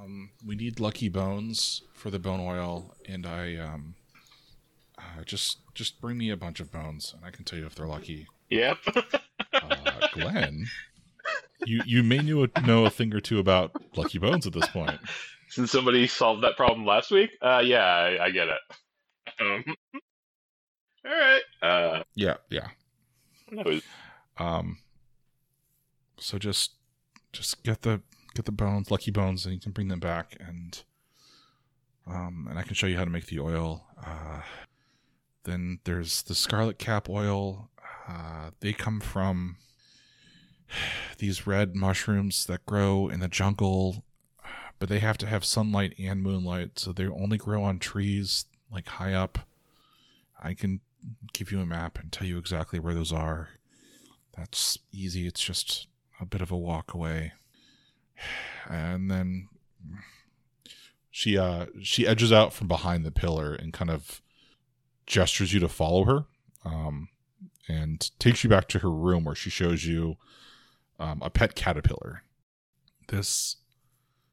um 0.00 0.30
we 0.46 0.54
need 0.54 0.80
lucky 0.80 1.08
bones 1.08 1.82
for 1.92 2.10
the 2.10 2.18
bone 2.18 2.40
oil 2.40 2.94
and 3.08 3.26
i 3.26 3.56
um 3.56 3.94
uh, 4.98 5.22
just 5.24 5.58
just 5.74 6.00
bring 6.00 6.18
me 6.18 6.30
a 6.30 6.36
bunch 6.36 6.60
of 6.60 6.70
bones 6.72 7.14
and 7.16 7.24
i 7.24 7.30
can 7.30 7.44
tell 7.44 7.58
you 7.58 7.66
if 7.66 7.74
they're 7.74 7.86
lucky 7.86 8.26
Yep. 8.50 8.78
uh, 9.54 10.08
glenn 10.12 10.66
you 11.64 11.82
you 11.86 12.02
may 12.02 12.18
know, 12.18 12.46
know 12.66 12.84
a 12.84 12.90
thing 12.90 13.14
or 13.14 13.20
two 13.20 13.38
about 13.38 13.70
lucky 13.96 14.18
bones 14.18 14.46
at 14.46 14.52
this 14.52 14.66
point 14.68 14.98
Since 15.48 15.72
somebody 15.72 16.06
solved 16.06 16.44
that 16.44 16.56
problem 16.56 16.86
last 16.86 17.10
week, 17.10 17.30
uh, 17.42 17.60
yeah, 17.64 17.84
I, 17.84 18.26
I 18.26 18.30
get 18.30 18.46
it. 18.46 18.60
Um, 19.40 19.64
all 21.04 21.10
right. 21.10 21.42
Uh, 21.60 22.02
yeah 22.14 22.34
yeah 22.50 22.68
no, 23.50 23.80
Um, 24.38 24.78
So 26.18 26.38
just 26.38 26.74
just 27.32 27.64
get 27.64 27.82
the 27.82 28.00
get 28.34 28.44
the 28.44 28.52
bones, 28.52 28.90
lucky 28.90 29.10
bones, 29.10 29.44
and 29.44 29.54
you 29.54 29.60
can 29.60 29.72
bring 29.72 29.88
them 29.88 30.00
back, 30.00 30.36
and 30.40 30.82
um, 32.06 32.46
and 32.48 32.58
I 32.58 32.62
can 32.62 32.74
show 32.74 32.86
you 32.86 32.96
how 32.96 33.04
to 33.04 33.10
make 33.10 33.26
the 33.26 33.40
oil. 33.40 33.84
Uh, 34.04 34.42
then 35.44 35.80
there's 35.84 36.22
the 36.22 36.34
scarlet 36.34 36.78
cap 36.78 37.08
oil. 37.08 37.70
Uh, 38.08 38.50
they 38.60 38.72
come 38.72 39.00
from 39.00 39.56
these 41.18 41.46
red 41.46 41.74
mushrooms 41.74 42.46
that 42.46 42.66
grow 42.66 43.08
in 43.08 43.20
the 43.20 43.28
jungle, 43.28 44.04
but 44.78 44.88
they 44.88 44.98
have 44.98 45.18
to 45.18 45.26
have 45.26 45.44
sunlight 45.44 45.94
and 45.98 46.22
moonlight, 46.22 46.78
so 46.78 46.92
they 46.92 47.06
only 47.06 47.38
grow 47.38 47.62
on 47.62 47.78
trees 47.78 48.46
like 48.72 48.86
high 48.86 49.12
up. 49.12 49.40
I 50.42 50.54
can 50.54 50.80
give 51.32 51.52
you 51.52 51.60
a 51.60 51.66
map 51.66 51.98
and 51.98 52.10
tell 52.10 52.26
you 52.26 52.38
exactly 52.38 52.78
where 52.78 52.94
those 52.94 53.12
are. 53.12 53.50
That's 54.36 54.78
easy. 54.92 55.26
It's 55.26 55.40
just 55.40 55.86
a 56.20 56.26
bit 56.26 56.40
of 56.40 56.50
a 56.50 56.56
walk 56.56 56.94
away. 56.94 57.32
And 58.68 59.10
then 59.10 59.48
she 61.10 61.36
uh 61.36 61.66
she 61.82 62.06
edges 62.06 62.32
out 62.32 62.52
from 62.52 62.68
behind 62.68 63.04
the 63.04 63.10
pillar 63.10 63.54
and 63.54 63.72
kind 63.72 63.90
of 63.90 64.22
gestures 65.06 65.52
you 65.52 65.60
to 65.60 65.68
follow 65.68 66.04
her. 66.04 66.24
Um 66.64 67.08
and 67.68 68.10
takes 68.18 68.42
you 68.42 68.50
back 68.50 68.68
to 68.68 68.80
her 68.80 68.90
room 68.90 69.24
where 69.24 69.34
she 69.34 69.50
shows 69.50 69.84
you 69.84 70.16
um, 70.98 71.20
a 71.22 71.30
pet 71.30 71.54
caterpillar. 71.54 72.22
This 73.08 73.56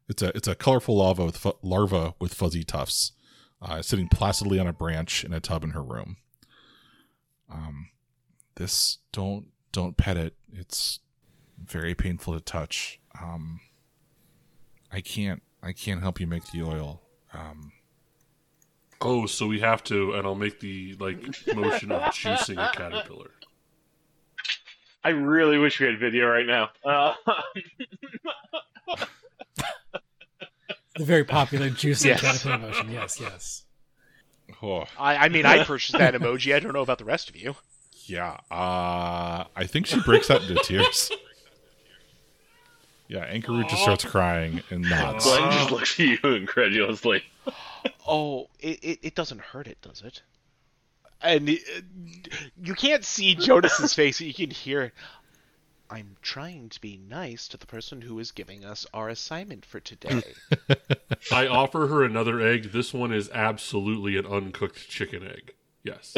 it's 0.09 0.21
a 0.21 0.35
it's 0.35 0.47
a 0.47 0.55
colorful 0.55 0.97
larva 0.97 1.25
with 1.25 1.37
fu- 1.37 1.57
larva 1.61 2.15
with 2.19 2.33
fuzzy 2.33 2.63
tufts, 2.63 3.13
uh, 3.61 3.81
sitting 3.81 4.07
placidly 4.07 4.59
on 4.59 4.67
a 4.67 4.73
branch 4.73 5.23
in 5.23 5.33
a 5.33 5.39
tub 5.39 5.63
in 5.63 5.71
her 5.71 5.83
room. 5.83 6.17
Um, 7.51 7.89
this 8.55 8.99
don't 9.11 9.47
don't 9.71 9.97
pet 9.97 10.17
it. 10.17 10.35
It's 10.51 10.99
very 11.63 11.95
painful 11.95 12.33
to 12.33 12.39
touch. 12.39 12.99
Um, 13.21 13.59
I 14.91 15.01
can't 15.01 15.41
I 15.61 15.73
can't 15.73 16.01
help 16.01 16.19
you 16.19 16.27
make 16.27 16.49
the 16.51 16.63
oil. 16.63 17.01
Um, 17.33 17.71
Oh, 18.99 19.27
so 19.27 19.45
we 19.45 19.59
have 19.59 19.83
to, 19.85 20.13
and 20.13 20.25
I'll 20.25 20.33
make 20.33 20.59
the 20.59 20.95
like 20.99 21.17
motion 21.55 21.91
of 21.91 22.01
juicing 22.13 22.57
a 22.57 22.71
caterpillar. 22.75 23.29
I 25.03 25.09
really 25.09 25.57
wish 25.59 25.79
we 25.79 25.85
had 25.85 25.99
video 25.99 26.25
right 26.27 26.45
now. 26.47 26.69
Uh, 26.83 27.13
The 30.95 31.05
very 31.05 31.23
popular 31.23 31.69
juicy 31.69 32.09
Yes. 32.09 32.21
caterpillar 32.21 32.57
motion. 32.57 32.91
Yes, 32.91 33.19
yes. 33.21 33.63
oh, 34.63 34.85
I, 34.97 35.17
I 35.17 35.29
mean, 35.29 35.45
I 35.45 35.63
purchased 35.63 35.95
that 35.97 36.15
emoji. 36.15 36.55
I 36.55 36.59
don't 36.59 36.73
know 36.73 36.81
about 36.81 36.97
the 36.97 37.05
rest 37.05 37.29
of 37.29 37.35
you. 37.35 37.55
yeah. 38.07 38.37
Uh, 38.49 39.43
I 39.55 39.65
think 39.67 39.85
she 39.85 39.99
breaks 40.01 40.31
out 40.31 40.41
into 40.41 40.55
tears. 40.63 41.11
Yeah, 43.07 43.31
Ankaru 43.33 43.67
just 43.69 43.83
starts 43.83 44.03
crying 44.03 44.61
and 44.69 44.81
nods. 44.81 45.23
Glenn 45.23 45.51
just 45.51 45.71
looks 45.71 45.99
at 45.99 46.05
you 46.05 46.17
incredulously. 46.35 47.23
Oh, 48.05 48.49
it, 48.59 48.79
it, 48.83 48.99
it 49.01 49.15
doesn't 49.15 49.39
hurt 49.39 49.67
it, 49.67 49.79
does 49.81 50.01
it? 50.01 50.21
And 51.21 51.49
it, 51.49 51.61
you 52.61 52.75
can't 52.75 53.05
see 53.05 53.35
Jonas's 53.35 53.93
face, 53.95 54.19
you 54.19 54.33
can 54.33 54.51
hear 54.51 54.81
it. 54.83 54.93
I'm 55.89 56.17
trying 56.21 56.67
to 56.69 56.81
be 56.81 56.97
nice 56.97 57.47
to 57.47 57.57
the 57.57 57.65
person 57.65 58.01
who 58.01 58.19
is 58.19 58.31
giving 58.31 58.65
us 58.65 58.85
our 58.93 59.07
assignment 59.07 59.65
for 59.65 59.79
today. 59.79 60.21
I 61.31 61.47
offer 61.47 61.87
her 61.87 62.03
another 62.03 62.41
egg. 62.41 62.73
This 62.73 62.93
one 62.93 63.13
is 63.13 63.29
absolutely 63.33 64.17
an 64.17 64.25
uncooked 64.25 64.89
chicken 64.89 65.25
egg. 65.25 65.53
Yes. 65.83 66.17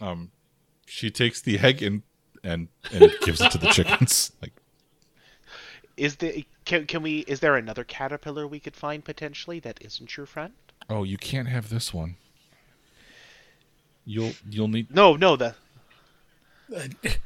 Um, 0.00 0.32
she 0.86 1.10
takes 1.10 1.40
the 1.40 1.60
egg 1.60 1.80
and 1.80 2.02
and 2.42 2.68
and 2.92 3.12
gives 3.22 3.40
it 3.40 3.52
to 3.52 3.58
the 3.58 3.68
chickens. 3.68 4.32
Like, 4.42 4.52
is 5.96 6.16
there 6.16 6.32
can, 6.64 6.86
can 6.86 7.02
we 7.02 7.20
is 7.20 7.40
there 7.40 7.56
another 7.56 7.84
caterpillar 7.84 8.46
we 8.46 8.60
could 8.60 8.76
find 8.76 9.04
potentially 9.04 9.60
that 9.60 9.78
isn't 9.82 10.16
your 10.16 10.26
friend? 10.26 10.52
oh, 10.90 11.02
you 11.02 11.16
can't 11.16 11.48
have 11.48 11.70
this 11.70 11.94
one. 11.94 12.16
You'll 14.04 14.32
you'll 14.48 14.68
need 14.68 14.94
No, 14.94 15.16
no, 15.16 15.36
the 15.36 15.54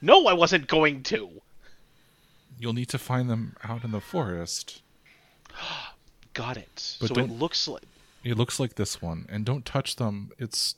No, 0.00 0.26
I 0.26 0.34
wasn't 0.34 0.68
going 0.68 1.02
to. 1.04 1.30
you'll 2.58 2.72
need 2.74 2.88
to 2.90 2.98
find 2.98 3.28
them 3.30 3.56
out 3.64 3.84
in 3.84 3.90
the 3.90 4.00
forest. 4.00 4.82
Got 6.34 6.58
it. 6.58 6.96
But 7.00 7.14
so 7.14 7.20
it 7.20 7.30
looks 7.30 7.66
like 7.66 7.82
It 8.22 8.36
looks 8.36 8.60
like 8.60 8.74
this 8.74 9.00
one, 9.00 9.26
and 9.28 9.44
don't 9.44 9.64
touch 9.64 9.96
them. 9.96 10.30
It's 10.38 10.76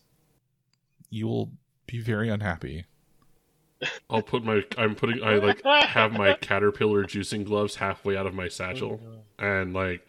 you'll 1.11 1.51
be 1.87 2.01
very 2.01 2.29
unhappy. 2.29 2.85
I'll 4.11 4.23
put 4.23 4.43
my 4.43 4.63
I'm 4.77 4.95
putting 4.95 5.23
I 5.23 5.37
like 5.37 5.63
have 5.65 6.13
my 6.13 6.35
caterpillar 6.35 7.05
juicing 7.05 7.45
gloves 7.45 7.75
halfway 7.77 8.17
out 8.17 8.27
of 8.27 8.35
my 8.35 8.49
satchel 8.49 9.01
and 9.39 9.75
like 9.75 10.07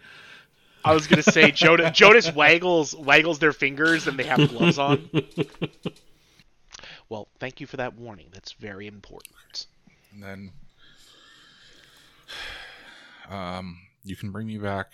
I 0.85 0.93
was 0.93 1.07
gonna 1.07 1.23
say 1.23 1.51
Jonas, 1.51 1.91
Jonas 1.97 2.33
waggles 2.33 2.95
waggles 2.95 3.39
their 3.39 3.51
fingers 3.51 4.07
and 4.07 4.17
they 4.17 4.23
have 4.23 4.49
gloves 4.49 4.79
on. 4.79 5.09
Well, 7.09 7.27
thank 7.39 7.59
you 7.59 7.65
for 7.65 7.77
that 7.77 7.95
warning. 7.95 8.27
That's 8.31 8.51
very 8.51 8.85
important. 8.85 9.65
And 10.13 10.21
then 10.23 10.51
um 13.29 13.79
you 14.03 14.15
can 14.15 14.31
bring 14.31 14.47
me 14.47 14.57
back. 14.59 14.93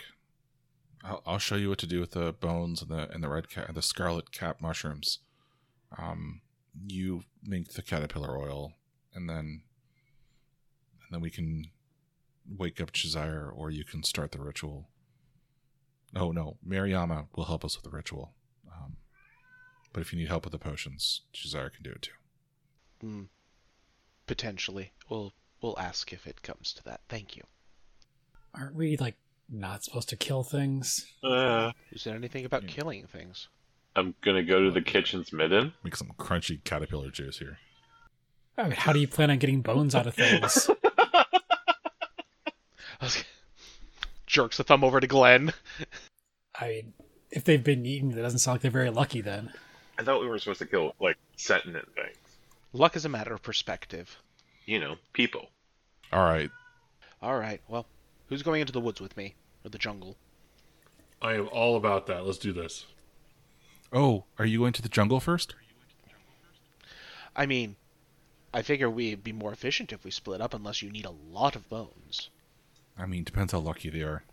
I'll, 1.03 1.21
I'll 1.25 1.39
show 1.39 1.55
you 1.55 1.69
what 1.69 1.77
to 1.79 1.87
do 1.87 1.99
with 1.99 2.11
the 2.11 2.33
bones 2.33 2.81
and 2.81 2.89
the 2.89 3.11
and 3.11 3.21
the 3.21 3.27
red 3.29 3.49
cat 3.49 3.73
the 3.75 3.81
scarlet 3.81 4.31
cap 4.31 4.61
mushrooms. 4.61 5.19
Um 5.97 6.41
you 6.87 7.23
make 7.43 7.73
the 7.73 7.81
caterpillar 7.81 8.37
oil 8.37 8.73
and 9.15 9.29
then 9.29 9.61
and 11.01 11.11
then 11.11 11.21
we 11.21 11.29
can 11.29 11.71
wake 12.47 12.79
up 12.81 12.91
Chizire 12.91 13.49
or 13.55 13.71
you 13.71 13.83
can 13.83 14.03
start 14.03 14.31
the 14.31 14.39
ritual. 14.41 14.89
Oh 16.15 16.31
no, 16.31 16.57
Mariama 16.67 17.27
will 17.35 17.45
help 17.45 17.65
us 17.65 17.75
with 17.75 17.83
the 17.89 17.95
ritual. 17.95 18.33
Um, 18.71 18.97
but 19.93 20.01
if 20.01 20.11
you 20.13 20.19
need 20.19 20.27
help 20.27 20.43
with 20.45 20.51
the 20.51 20.59
potions, 20.59 21.21
Chizire 21.33 21.71
can 21.73 21.83
do 21.83 21.91
it 21.91 22.01
too. 22.03 22.11
Hmm. 23.01 23.21
Potentially, 24.27 24.93
we'll 25.09 25.33
we'll 25.61 25.77
ask 25.79 26.11
if 26.13 26.25
it 26.27 26.41
comes 26.41 26.73
to 26.73 26.83
that. 26.83 27.01
Thank 27.09 27.35
you. 27.35 27.43
Aren't 28.53 28.75
we 28.75 28.97
like 28.97 29.17
not 29.49 29.83
supposed 29.83 30.09
to 30.09 30.15
kill 30.15 30.43
things? 30.43 31.05
Uh, 31.23 31.71
Is 31.91 32.03
there 32.03 32.15
anything 32.15 32.45
about 32.45 32.63
Yeah. 32.63 32.69
killing 32.69 33.05
things? 33.07 33.47
I'm 33.95 34.15
gonna 34.21 34.43
go 34.43 34.63
to 34.63 34.71
the 34.71 34.81
kitchen's 34.81 35.31
midden. 35.31 35.73
Make 35.83 35.95
some 35.95 36.11
crunchy 36.17 36.63
caterpillar 36.63 37.11
juice 37.11 37.37
here. 37.39 37.59
I 38.57 38.63
mean, 38.63 38.71
how 38.71 38.93
do 38.93 38.99
you 38.99 39.07
plan 39.07 39.31
on 39.31 39.37
getting 39.37 39.61
bones 39.61 39.95
out 39.95 40.07
of 40.07 40.15
things? 40.15 40.69
Jerks 44.25 44.59
a 44.59 44.63
thumb 44.63 44.83
over 44.83 44.99
to 44.99 45.07
Glenn. 45.07 45.53
I 46.59 46.67
mean, 46.67 46.93
if 47.31 47.43
they've 47.43 47.63
been 47.63 47.85
eaten, 47.85 48.11
it 48.11 48.21
doesn't 48.21 48.39
sound 48.39 48.55
like 48.55 48.61
they're 48.61 48.71
very 48.71 48.89
lucky 48.89 49.21
then. 49.21 49.51
I 49.97 50.03
thought 50.03 50.21
we 50.21 50.27
were 50.27 50.39
supposed 50.39 50.59
to 50.59 50.65
kill 50.65 50.93
like 50.99 51.17
sentient 51.37 51.87
things. 51.95 52.17
Luck 52.73 52.95
is 52.95 53.05
a 53.05 53.09
matter 53.09 53.33
of 53.33 53.41
perspective. 53.41 54.17
You 54.65 54.79
know, 54.79 54.95
people. 55.13 55.49
All 56.11 56.23
right. 56.23 56.49
All 57.21 57.37
right. 57.37 57.61
Well, 57.67 57.85
who's 58.27 58.43
going 58.43 58.61
into 58.61 58.73
the 58.73 58.81
woods 58.81 58.99
with 58.99 59.15
me 59.15 59.35
or 59.63 59.69
the 59.69 59.77
jungle? 59.77 60.17
I 61.21 61.33
am 61.35 61.47
all 61.51 61.77
about 61.77 62.07
that. 62.07 62.25
Let's 62.25 62.37
do 62.37 62.51
this. 62.51 62.85
Oh, 63.93 64.25
are 64.37 64.45
you 64.45 64.59
going 64.59 64.73
to 64.73 64.81
the 64.81 64.89
jungle 64.89 65.19
first? 65.19 65.55
I 67.35 67.45
mean, 67.45 67.75
I 68.55 68.61
figure 68.61 68.89
we'd 68.89 69.21
be 69.21 69.33
more 69.33 69.51
efficient 69.51 69.91
if 69.91 70.05
we 70.05 70.11
split 70.11 70.39
up, 70.39 70.53
unless 70.53 70.81
you 70.81 70.89
need 70.89 71.05
a 71.05 71.11
lot 71.31 71.57
of 71.57 71.67
bones. 71.69 72.29
I 72.97 73.05
mean, 73.05 73.25
depends 73.25 73.51
how 73.51 73.59
lucky 73.59 73.89
they 73.89 73.99
are. 74.01 74.23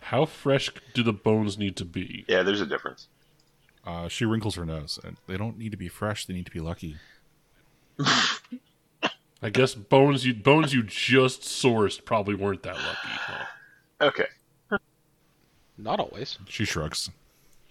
How 0.00 0.26
fresh 0.26 0.68
do 0.92 1.02
the 1.02 1.14
bones 1.14 1.56
need 1.56 1.74
to 1.76 1.86
be? 1.86 2.26
Yeah, 2.28 2.42
there's 2.42 2.60
a 2.60 2.66
difference. 2.66 3.08
Uh, 3.86 4.06
she 4.08 4.26
wrinkles 4.26 4.56
her 4.56 4.66
nose. 4.66 4.98
and 5.02 5.16
They 5.26 5.38
don't 5.38 5.56
need 5.56 5.70
to 5.70 5.78
be 5.78 5.88
fresh. 5.88 6.26
They 6.26 6.34
need 6.34 6.44
to 6.44 6.52
be 6.52 6.60
lucky. 6.60 6.96
I 9.42 9.48
guess 9.50 9.74
bones 9.74 10.26
you 10.26 10.34
bones 10.34 10.74
you 10.74 10.82
just 10.82 11.40
sourced 11.40 12.04
probably 12.04 12.34
weren't 12.34 12.62
that 12.64 12.74
lucky. 12.76 13.08
Huh? 13.08 13.44
Okay, 14.00 14.26
Not 15.78 16.00
always. 16.00 16.38
She 16.48 16.66
shrugs. 16.66 17.10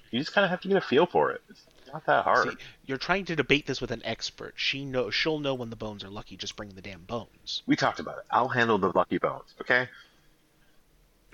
you 0.09 0.17
just 0.19 0.33
kind 0.33 0.43
of 0.43 0.49
have 0.49 0.61
to 0.61 0.67
get 0.69 0.77
a 0.77 0.81
feel 0.81 1.05
for 1.05 1.31
it. 1.31 1.41
It's 1.87 1.93
not 1.93 2.05
that 2.05 2.25
hard. 2.25 2.49
See, 2.49 2.57
you're 2.85 2.97
trying 2.97 3.23
to 3.25 3.35
debate 3.35 3.65
this 3.65 3.79
with 3.79 3.91
an 3.91 4.01
expert. 4.03 4.55
She 4.57 4.83
know 4.83 5.09
she'll 5.09 5.39
know 5.39 5.53
when 5.55 5.69
the 5.69 5.77
bones 5.77 6.03
are 6.03 6.09
lucky. 6.09 6.35
Just 6.35 6.57
bring 6.57 6.69
the 6.69 6.81
damn 6.81 7.03
bones. 7.03 7.63
We 7.65 7.77
talked 7.77 8.01
about 8.01 8.17
it. 8.17 8.25
I'll 8.29 8.49
handle 8.49 8.77
the 8.77 8.91
lucky 8.93 9.17
bones. 9.19 9.55
Okay. 9.61 9.87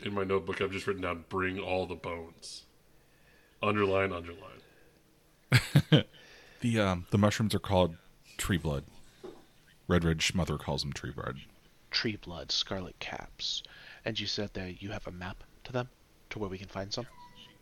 In 0.04 0.14
my 0.14 0.24
notebook, 0.24 0.62
I've 0.62 0.72
just 0.72 0.86
written 0.86 1.02
down 1.02 1.26
"bring 1.28 1.60
all 1.60 1.88
the 1.88 1.96
bones." 1.96 2.66
Underline, 3.64 4.14
underline. 4.14 4.62
The 6.62 6.80
um, 6.80 7.08
the 7.12 7.18
mushrooms 7.18 7.54
are 7.54 7.60
called 7.60 7.98
tree 8.38 8.58
blood. 8.58 8.86
Red 9.90 10.06
Ridge 10.06 10.34
Mother 10.34 10.58
calls 10.58 10.82
them 10.82 10.94
tree 10.94 11.12
blood. 11.12 11.36
Tree 11.92 12.16
blood, 12.16 12.54
scarlet 12.54 12.98
caps, 13.00 13.64
and 14.06 14.18
you 14.18 14.28
said 14.28 14.54
that 14.54 14.82
you 14.82 14.92
have 14.92 15.06
a 15.06 15.12
map 15.12 15.44
to 15.66 15.74
them, 15.74 15.90
to 16.30 16.40
where 16.40 16.50
we 16.50 16.58
can 16.58 16.70
find 16.70 16.94
some. 16.94 17.06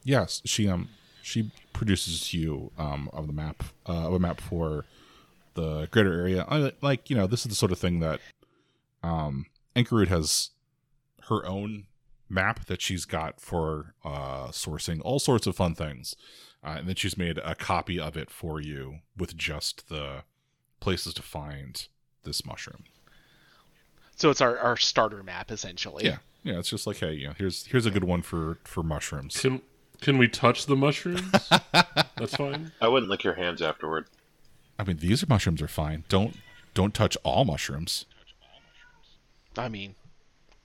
Yes, 0.03 0.43
she 0.45 0.69
um 0.69 0.89
she 1.21 1.51
produces 1.73 2.33
you 2.33 2.71
um 2.77 3.09
of 3.13 3.27
the 3.27 3.33
map 3.33 3.63
uh, 3.87 4.07
of 4.07 4.13
a 4.13 4.19
map 4.19 4.41
for 4.41 4.85
the 5.53 5.87
greater 5.91 6.13
area. 6.13 6.45
I, 6.47 6.71
like 6.81 7.09
you 7.09 7.15
know, 7.15 7.27
this 7.27 7.41
is 7.41 7.49
the 7.49 7.55
sort 7.55 7.71
of 7.71 7.79
thing 7.79 7.99
that 7.99 8.19
Um, 9.03 9.47
Anchor 9.75 9.95
Root 9.95 10.09
has 10.09 10.51
her 11.29 11.45
own 11.45 11.85
map 12.29 12.65
that 12.65 12.81
she's 12.81 13.05
got 13.05 13.41
for 13.41 13.95
uh, 14.05 14.47
sourcing 14.49 15.01
all 15.03 15.19
sorts 15.19 15.47
of 15.47 15.55
fun 15.55 15.75
things. 15.75 16.15
Uh, 16.63 16.75
and 16.77 16.87
then 16.87 16.95
she's 16.95 17.17
made 17.17 17.39
a 17.39 17.55
copy 17.55 17.99
of 17.99 18.15
it 18.15 18.29
for 18.29 18.61
you 18.61 18.99
with 19.17 19.35
just 19.35 19.89
the 19.89 20.23
places 20.79 21.13
to 21.15 21.21
find 21.21 21.87
this 22.23 22.45
mushroom. 22.45 22.83
So 24.15 24.29
it's 24.29 24.41
our, 24.41 24.57
our 24.59 24.77
starter 24.77 25.23
map 25.23 25.51
essentially. 25.51 26.05
Yeah. 26.05 26.17
Yeah, 26.43 26.59
it's 26.59 26.69
just 26.69 26.85
like, 26.87 26.97
hey, 26.97 27.13
you 27.13 27.27
know, 27.27 27.33
here's 27.37 27.65
here's 27.67 27.85
a 27.85 27.91
good 27.91 28.03
one 28.03 28.21
for 28.21 28.57
for 28.63 28.83
mushrooms. 28.83 29.39
Can 29.39 29.61
can 30.01 30.17
we 30.17 30.27
touch 30.27 30.65
the 30.65 30.75
mushrooms? 30.75 31.21
That's 32.17 32.35
fine. 32.35 32.71
I 32.81 32.87
wouldn't 32.87 33.09
lick 33.09 33.23
your 33.23 33.35
hands 33.35 33.61
afterward. 33.61 34.07
I 34.77 34.83
mean, 34.83 34.97
these 34.97 35.27
mushrooms 35.29 35.61
are 35.61 35.67
fine. 35.67 36.03
Don't 36.09 36.35
don't 36.73 36.93
touch 36.93 37.15
all 37.23 37.45
mushrooms. 37.45 38.05
I 39.57 39.69
mean, 39.69 39.95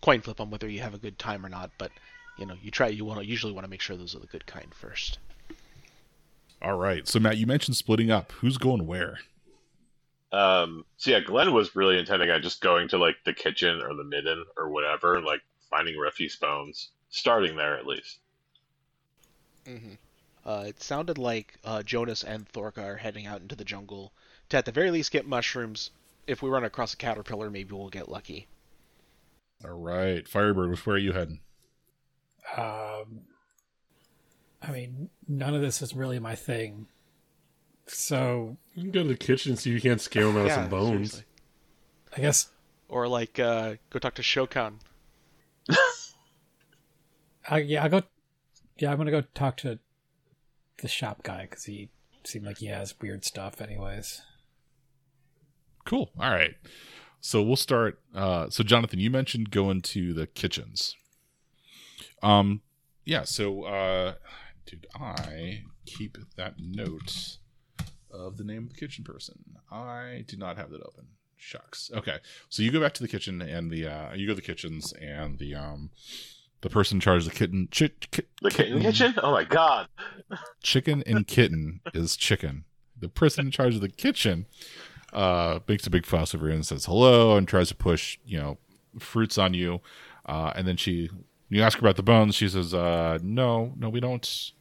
coin 0.01 0.21
flip 0.21 0.41
on 0.41 0.51
whether 0.51 0.69
you 0.69 0.81
have 0.81 0.95
a 0.95 0.99
good 0.99 1.19
time 1.19 1.45
or 1.45 1.49
not, 1.49 1.71
but 1.79 1.91
you 2.39 2.47
know, 2.47 2.55
you 2.63 2.71
try. 2.71 2.89
You 2.89 3.05
want 3.05 3.21
to 3.21 3.27
usually 3.27 3.53
want 3.53 3.65
to 3.65 3.71
make 3.71 3.81
sure 3.81 3.97
those 3.97 4.15
are 4.15 4.21
the 4.21 4.27
good 4.27 4.47
kind 4.47 4.75
first. 4.75 5.19
All 6.63 6.77
right. 6.77 7.07
So 7.07 7.21
Matt, 7.21 7.37
you 7.37 7.47
mentioned 7.47 7.77
splitting 7.77 8.11
up. 8.11 8.33
Who's 8.33 8.57
going 8.57 8.87
where? 8.87 9.19
Um, 10.33 10.85
so 10.97 11.11
yeah, 11.11 11.21
Glenn 11.21 11.53
was 11.53 11.77
really 11.77 11.99
intending 11.99 12.31
on 12.31 12.43
just 12.43 12.61
going 12.61 12.89
to 12.89 12.99
like 12.99 13.17
the 13.25 13.33
kitchen 13.33 13.81
or 13.83 13.95
the 13.95 14.05
midden 14.05 14.45
or 14.57 14.69
whatever, 14.69 15.21
like 15.21 15.41
finding 15.71 15.97
refuse 15.97 16.37
bones, 16.37 16.91
starting 17.11 17.57
there 17.57 17.77
at 17.79 17.87
least. 17.87 18.19
Mm-hmm. 19.67 19.95
Uh, 20.45 20.65
it 20.69 20.81
sounded 20.83 21.19
like 21.19 21.55
uh, 21.65 21.83
Jonas 21.83 22.23
and 22.23 22.49
Thorka 22.49 22.79
are 22.85 22.97
heading 22.97 23.27
out 23.27 23.41
into 23.41 23.57
the 23.57 23.65
jungle 23.65 24.13
to, 24.49 24.57
at 24.57 24.65
the 24.65 24.73
very 24.73 24.91
least, 24.91 25.11
get 25.11 25.27
mushrooms. 25.27 25.91
If 26.27 26.43
we 26.43 26.51
run 26.51 26.65
across 26.65 26.95
a 26.95 26.97
caterpillar, 26.97 27.51
maybe 27.51 27.75
we'll 27.75 27.89
get 27.89 28.09
lucky. 28.09 28.47
All 29.65 29.71
right. 29.73 30.27
Firebird, 30.29 30.79
where 30.79 30.97
are 30.97 30.99
you 30.99 31.13
heading? 31.13 31.41
Um, 32.57 33.23
I 34.63 34.71
mean, 34.71 35.11
none 35.27 35.55
of 35.55 35.61
this 35.61 35.83
is 35.83 35.95
really 35.95 36.19
my 36.19 36.35
thing. 36.37 36.87
So 37.89 38.57
You 38.75 38.83
can 38.83 38.91
go 38.93 39.03
to 39.03 39.09
the 39.09 39.17
kitchen 39.17 39.53
and 39.53 39.59
see 39.59 39.71
if 39.71 39.75
you 39.75 39.91
can't 39.91 40.01
scale 40.01 40.33
them 40.33 40.43
out 40.43 40.47
of 40.47 40.53
some 40.53 40.69
bones. 40.69 41.13
seriously. 41.13 41.23
I 42.17 42.21
guess 42.21 42.49
Or 42.89 43.09
like, 43.09 43.39
uh, 43.39 43.75
go 43.91 43.99
talk 43.99 44.15
to 44.15 44.23
Shokan. 44.23 44.75
I 47.49 47.59
yeah 47.59 47.85
I 47.85 47.89
go 47.89 48.03
yeah 48.79 48.91
I'm 48.91 48.97
gonna 48.99 49.11
go 49.11 49.23
talk 49.35 49.57
to 49.59 49.79
the 50.79 50.89
shop 50.89 51.23
guy 51.23 51.43
because 51.49 51.65
he 51.65 51.91
seemed 52.25 52.47
like 52.47 52.59
he 52.59 52.67
has 52.67 52.95
weird 53.01 53.25
stuff. 53.25 53.61
Anyways, 53.61 54.23
Cool. 55.87 56.11
All 56.19 56.31
right. 56.31 56.55
So 57.21 57.43
we'll 57.43 57.57
start. 57.57 58.01
Uh, 58.15 58.51
so 58.51 58.63
Jonathan, 58.63 58.99
you 58.99 59.11
mentioned 59.11 59.51
going 59.51 59.81
to 59.83 60.13
the 60.13 60.27
kitchens. 60.27 60.97
Um, 62.23 62.61
yeah. 63.05 63.23
So, 63.23 63.63
uh, 63.63 64.15
did 64.67 64.87
I 64.95 65.63
keep 65.87 66.19
that 66.37 66.55
note 66.59 67.39
of 68.11 68.37
the 68.37 68.45
name 68.45 68.65
of 68.65 68.71
the 68.71 68.77
kitchen 68.77 69.05
person? 69.05 69.39
I 69.71 70.25
do 70.27 70.37
not 70.37 70.57
have 70.57 70.71
that 70.71 70.83
open. 70.83 71.07
Shucks. 71.37 71.91
Okay. 71.95 72.17
So 72.49 72.63
you 72.63 72.73
go 72.73 72.81
back 72.81 72.95
to 72.95 73.03
the 73.03 73.09
kitchen 73.09 73.41
and 73.41 73.71
the 73.71 73.87
uh, 73.87 74.15
you 74.15 74.27
go 74.27 74.33
to 74.33 74.37
the 74.37 74.43
kitchens 74.43 74.93
and 74.95 75.39
the 75.39 75.55
um 75.55 75.91
the 76.63 76.71
person 76.71 76.97
in 76.97 77.01
charge 77.01 77.27
of 77.27 77.33
the 77.33 77.35
kitten 77.37 77.69
chi- 77.69 77.91
ki- 78.11 78.23
The 78.43 78.51
kitten 78.51 78.81
kitchen? 78.81 79.15
Oh 79.23 79.33
my 79.33 79.45
god! 79.45 79.89
chicken 80.63 81.03
and 81.07 81.27
kitten 81.27 81.81
is 81.95 82.17
chicken. 82.17 82.65
The 82.99 83.09
person 83.09 83.47
in 83.47 83.51
charge 83.53 83.75
of 83.75 83.81
the 83.81 83.89
kitchen 83.89 84.47
uh, 85.13 85.61
makes 85.69 85.87
a 85.87 85.91
big 85.91 86.07
fuss 86.07 86.35
over 86.35 86.49
it 86.51 86.55
and 86.55 86.67
says 86.67 86.87
hello 86.87 87.37
and 87.37 87.47
tries 87.47 87.69
to 87.69 87.75
push, 87.75 88.19
you 88.25 88.39
know, 88.39 88.59
fruits 88.99 89.39
on 89.39 89.55
you. 89.55 89.81
Uh, 90.25 90.53
and 90.57 90.67
then 90.67 90.77
she, 90.77 91.11
you 91.49 91.63
ask 91.63 91.79
her 91.79 91.87
about 91.87 91.97
the 91.97 92.03
bones. 92.03 92.35
She 92.35 92.49
says, 92.49 92.73
uh, 92.75 93.19
no, 93.23 93.73
no, 93.77 93.89
we 93.89 94.01
don't. 94.01 94.53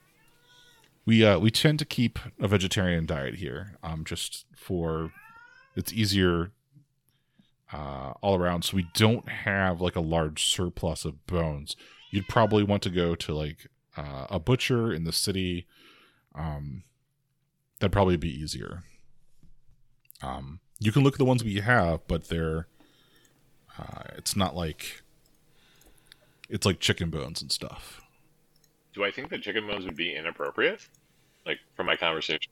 We 1.06 1.24
uh, 1.26 1.40
we 1.40 1.52
tend 1.52 1.80
to 1.80 1.86
keep 1.86 2.18
a 2.40 2.48
vegetarian 2.48 3.06
diet 3.06 3.36
here, 3.36 3.78
um, 3.84 4.04
just 4.06 4.46
for 4.56 5.12
it's 5.76 5.94
easier 5.94 6.52
uh, 7.72 8.14
all 8.22 8.36
around. 8.36 8.64
So 8.64 8.78
we 8.78 8.88
don't 8.94 9.28
have 9.28 9.82
like 9.82 9.96
a 9.96 10.02
large 10.02 10.46
surplus 10.46 11.06
of 11.06 11.26
bones. 11.28 11.76
You'd 12.12 12.28
probably 12.28 12.64
want 12.64 12.84
to 12.84 12.90
go 12.90 13.16
to 13.16 13.34
like 13.34 13.68
uh, 13.98 14.28
a 14.30 14.40
butcher 14.40 14.94
in 14.94 15.04
the 15.04 15.12
city. 15.12 15.68
Um, 16.34 16.84
that'd 17.80 17.92
probably 17.92 18.18
be 18.18 18.30
easier. 18.30 18.84
Um, 20.22 20.60
you 20.80 20.92
can 20.92 21.04
look 21.04 21.16
at 21.16 21.20
the 21.20 21.26
ones 21.26 21.44
we 21.44 21.56
have, 21.56 22.08
but 22.08 22.30
they're 22.30 22.68
uh, 23.78 24.04
it's 24.18 24.36
not 24.36 24.56
like 24.56 25.02
it's 26.50 26.66
like 26.66 26.80
chicken 26.80 27.10
bones 27.10 27.42
and 27.42 27.52
stuff. 27.52 28.02
Do 28.94 29.04
I 29.04 29.12
think 29.12 29.30
that 29.30 29.42
chicken 29.42 29.68
bones 29.68 29.86
would 29.86 29.98
be 29.98 30.16
inappropriate? 30.16 30.88
Like 31.46 31.60
from 31.76 31.86
my 31.86 31.96
conversation. 31.96 32.52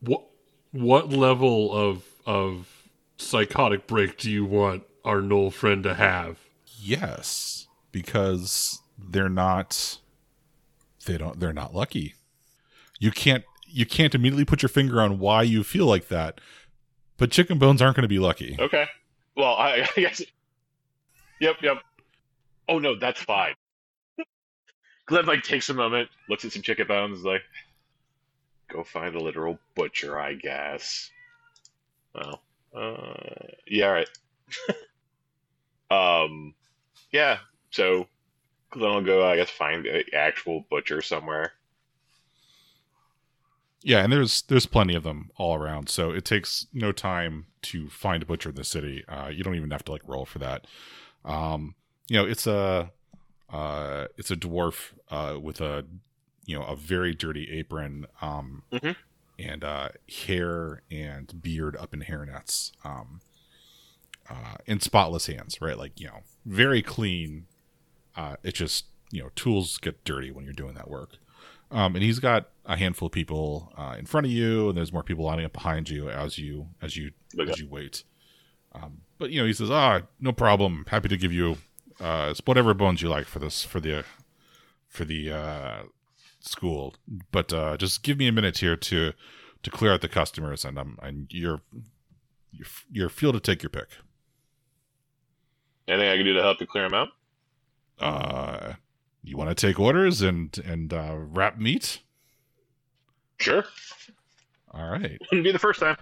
What 0.00 0.28
what 0.72 1.10
level 1.10 1.72
of 1.72 2.04
of 2.26 2.75
psychotic 3.16 3.86
break 3.86 4.18
do 4.18 4.30
you 4.30 4.44
want 4.44 4.84
our 5.04 5.20
Gnoll 5.20 5.52
friend 5.52 5.82
to 5.84 5.94
have? 5.94 6.38
Yes, 6.78 7.68
because 7.92 8.80
they're 8.98 9.28
not 9.28 9.98
they 11.06 11.18
don't 11.18 11.38
they're 11.40 11.52
not 11.52 11.74
lucky. 11.74 12.14
You 12.98 13.10
can't 13.10 13.44
you 13.66 13.86
can't 13.86 14.14
immediately 14.14 14.44
put 14.44 14.62
your 14.62 14.68
finger 14.68 15.00
on 15.00 15.18
why 15.18 15.42
you 15.42 15.64
feel 15.64 15.86
like 15.86 16.08
that. 16.08 16.40
But 17.16 17.30
chicken 17.30 17.58
bones 17.58 17.80
aren't 17.80 17.96
going 17.96 18.02
to 18.02 18.08
be 18.08 18.18
lucky. 18.18 18.56
Okay. 18.58 18.86
Well, 19.36 19.54
I, 19.54 19.88
I 19.96 20.00
guess. 20.00 20.22
Yep, 21.40 21.56
yep. 21.62 21.78
Oh 22.68 22.78
no, 22.78 22.98
that's 22.98 23.22
fine. 23.22 23.54
Glenn 25.06 25.26
like 25.26 25.42
takes 25.42 25.68
a 25.68 25.74
moment, 25.74 26.08
looks 26.28 26.44
at 26.44 26.52
some 26.52 26.62
chicken 26.62 26.86
bones, 26.86 27.24
like, 27.24 27.42
go 28.68 28.82
find 28.82 29.14
a 29.14 29.20
literal 29.20 29.58
butcher, 29.74 30.18
I 30.18 30.34
guess. 30.34 31.10
Well, 32.14 32.42
uh, 32.76 33.46
yeah, 33.66 33.86
all 33.86 33.92
right. 33.92 34.08
um, 36.24 36.54
yeah. 37.10 37.38
So 37.70 38.06
then 38.74 38.84
I'll 38.84 39.02
go, 39.02 39.26
I 39.26 39.36
guess, 39.36 39.50
find 39.50 39.86
an 39.86 40.02
actual 40.14 40.64
butcher 40.70 41.02
somewhere. 41.02 41.52
Yeah, 43.82 44.02
and 44.02 44.12
there's 44.12 44.42
there's 44.42 44.66
plenty 44.66 44.96
of 44.96 45.04
them 45.04 45.30
all 45.36 45.54
around, 45.54 45.88
so 45.88 46.10
it 46.10 46.24
takes 46.24 46.66
no 46.72 46.90
time 46.90 47.46
to 47.62 47.88
find 47.88 48.22
a 48.22 48.26
butcher 48.26 48.48
in 48.48 48.56
the 48.56 48.64
city. 48.64 49.04
Uh, 49.06 49.28
you 49.28 49.44
don't 49.44 49.54
even 49.54 49.70
have 49.70 49.84
to 49.84 49.92
like 49.92 50.02
roll 50.04 50.24
for 50.24 50.40
that. 50.40 50.66
Um, 51.24 51.76
you 52.08 52.16
know, 52.16 52.26
it's 52.26 52.46
a 52.48 52.90
uh, 53.52 54.06
it's 54.16 54.30
a 54.30 54.36
dwarf 54.36 54.92
uh, 55.10 55.38
with 55.40 55.60
a 55.60 55.84
you 56.46 56.58
know 56.58 56.64
a 56.64 56.74
very 56.74 57.14
dirty 57.14 57.48
apron 57.52 58.06
um, 58.20 58.62
Mhm. 58.72 58.96
And 59.38 59.62
uh, 59.64 59.88
hair 60.26 60.82
and 60.90 61.40
beard 61.42 61.76
up 61.76 61.92
in 61.94 62.00
hairnets 62.00 62.72
um, 62.84 63.20
uh, 64.30 64.56
and 64.66 64.82
spotless 64.82 65.26
hands, 65.26 65.60
right? 65.60 65.78
Like 65.78 66.00
you 66.00 66.06
know, 66.06 66.20
very 66.44 66.82
clean. 66.82 67.46
Uh, 68.16 68.36
it 68.42 68.54
just 68.54 68.86
you 69.10 69.22
know, 69.22 69.30
tools 69.36 69.78
get 69.78 70.04
dirty 70.04 70.30
when 70.30 70.44
you're 70.44 70.52
doing 70.54 70.74
that 70.74 70.88
work. 70.90 71.18
Um, 71.70 71.94
and 71.96 72.02
he's 72.04 72.18
got 72.20 72.48
a 72.64 72.76
handful 72.76 73.06
of 73.06 73.12
people 73.12 73.72
uh, 73.76 73.96
in 73.98 74.06
front 74.06 74.24
of 74.26 74.32
you, 74.32 74.68
and 74.68 74.78
there's 74.78 74.92
more 74.92 75.02
people 75.02 75.24
lining 75.24 75.44
up 75.44 75.52
behind 75.52 75.88
you 75.90 76.08
as 76.08 76.38
you 76.38 76.68
as 76.80 76.96
you 76.96 77.10
Okay. 77.38 77.50
as 77.50 77.58
you 77.58 77.68
wait. 77.68 78.04
Um, 78.72 78.98
but 79.18 79.30
you 79.30 79.40
know, 79.40 79.46
he 79.46 79.52
says, 79.52 79.70
"Ah, 79.70 80.02
no 80.20 80.32
problem. 80.32 80.84
Happy 80.88 81.08
to 81.08 81.16
give 81.16 81.32
you 81.32 81.58
uh, 82.00 82.34
whatever 82.44 82.72
bones 82.74 83.02
you 83.02 83.08
like 83.08 83.26
for 83.26 83.38
this 83.38 83.64
for 83.64 83.80
the 83.80 84.04
for 84.88 85.04
the 85.04 85.30
uh, 85.32 85.82
school. 86.46 86.94
But 87.32 87.52
uh, 87.52 87.76
just 87.76 88.02
give 88.02 88.18
me 88.18 88.28
a 88.28 88.32
minute 88.32 88.58
here 88.58 88.76
to 88.76 89.12
to 89.62 89.70
clear 89.70 89.92
out 89.92 90.00
the 90.00 90.08
customers, 90.08 90.64
and 90.64 90.78
um, 90.78 90.98
and 91.02 91.26
you're 91.30 91.60
you're, 92.52 92.68
you're 92.90 93.08
free 93.08 93.32
to 93.32 93.40
take 93.40 93.62
your 93.62 93.70
pick. 93.70 93.88
Anything 95.88 96.08
I 96.08 96.16
can 96.16 96.24
do 96.24 96.32
to 96.34 96.42
help 96.42 96.60
you 96.60 96.66
clear 96.66 96.88
them 96.88 96.94
out? 96.94 97.08
Uh, 97.98 98.74
you 99.22 99.36
want 99.36 99.50
to 99.50 99.54
take 99.54 99.78
orders 99.78 100.22
and 100.22 100.56
and 100.64 100.92
uh, 100.92 101.14
wrap 101.16 101.58
meat? 101.58 102.00
Sure. 103.38 103.64
All 104.72 104.90
right." 104.90 105.20
Wouldn't 105.30 105.44
be 105.44 105.52
the 105.52 105.58
first 105.58 105.80
time. 105.80 105.96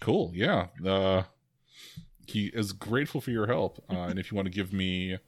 Cool. 0.00 0.32
Yeah. 0.34 0.66
Uh, 0.84 1.24
he 2.26 2.46
is 2.46 2.72
grateful 2.72 3.20
for 3.20 3.30
your 3.30 3.46
help, 3.46 3.82
uh, 3.90 4.02
and 4.02 4.18
if 4.18 4.30
you 4.30 4.36
want 4.36 4.46
to 4.46 4.52
give 4.52 4.72
me 4.72 5.18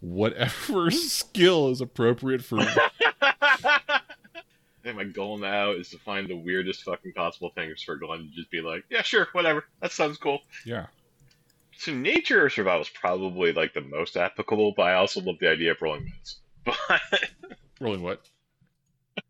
whatever 0.00 0.90
skill 0.90 1.70
is 1.70 1.80
appropriate 1.80 2.44
for, 2.44 2.58
think 4.84 4.96
my 4.96 5.04
goal 5.04 5.38
now 5.38 5.72
is 5.72 5.88
to 5.90 5.98
find 5.98 6.28
the 6.28 6.36
weirdest 6.36 6.82
fucking 6.84 7.12
possible 7.14 7.50
things 7.54 7.82
for 7.82 7.96
Glenn 7.96 8.20
to 8.20 8.30
just 8.36 8.50
be 8.50 8.60
like, 8.60 8.84
yeah, 8.90 9.02
sure, 9.02 9.28
whatever. 9.32 9.64
That 9.80 9.92
sounds 9.92 10.18
cool. 10.18 10.40
yeah, 10.64 10.86
So 11.76 11.92
nature 11.92 12.44
or 12.44 12.50
survival 12.50 12.82
is 12.82 12.88
probably 12.90 13.52
like 13.52 13.74
the 13.74 13.80
most 13.80 14.16
applicable, 14.16 14.74
but 14.76 14.82
I 14.84 14.94
also 14.94 15.20
love 15.20 15.36
the 15.40 15.48
idea 15.50 15.72
of 15.72 15.82
rolling 15.82 16.06
meds. 16.06 16.36
But 16.88 17.30
rolling 17.80 18.02
what 18.02 18.26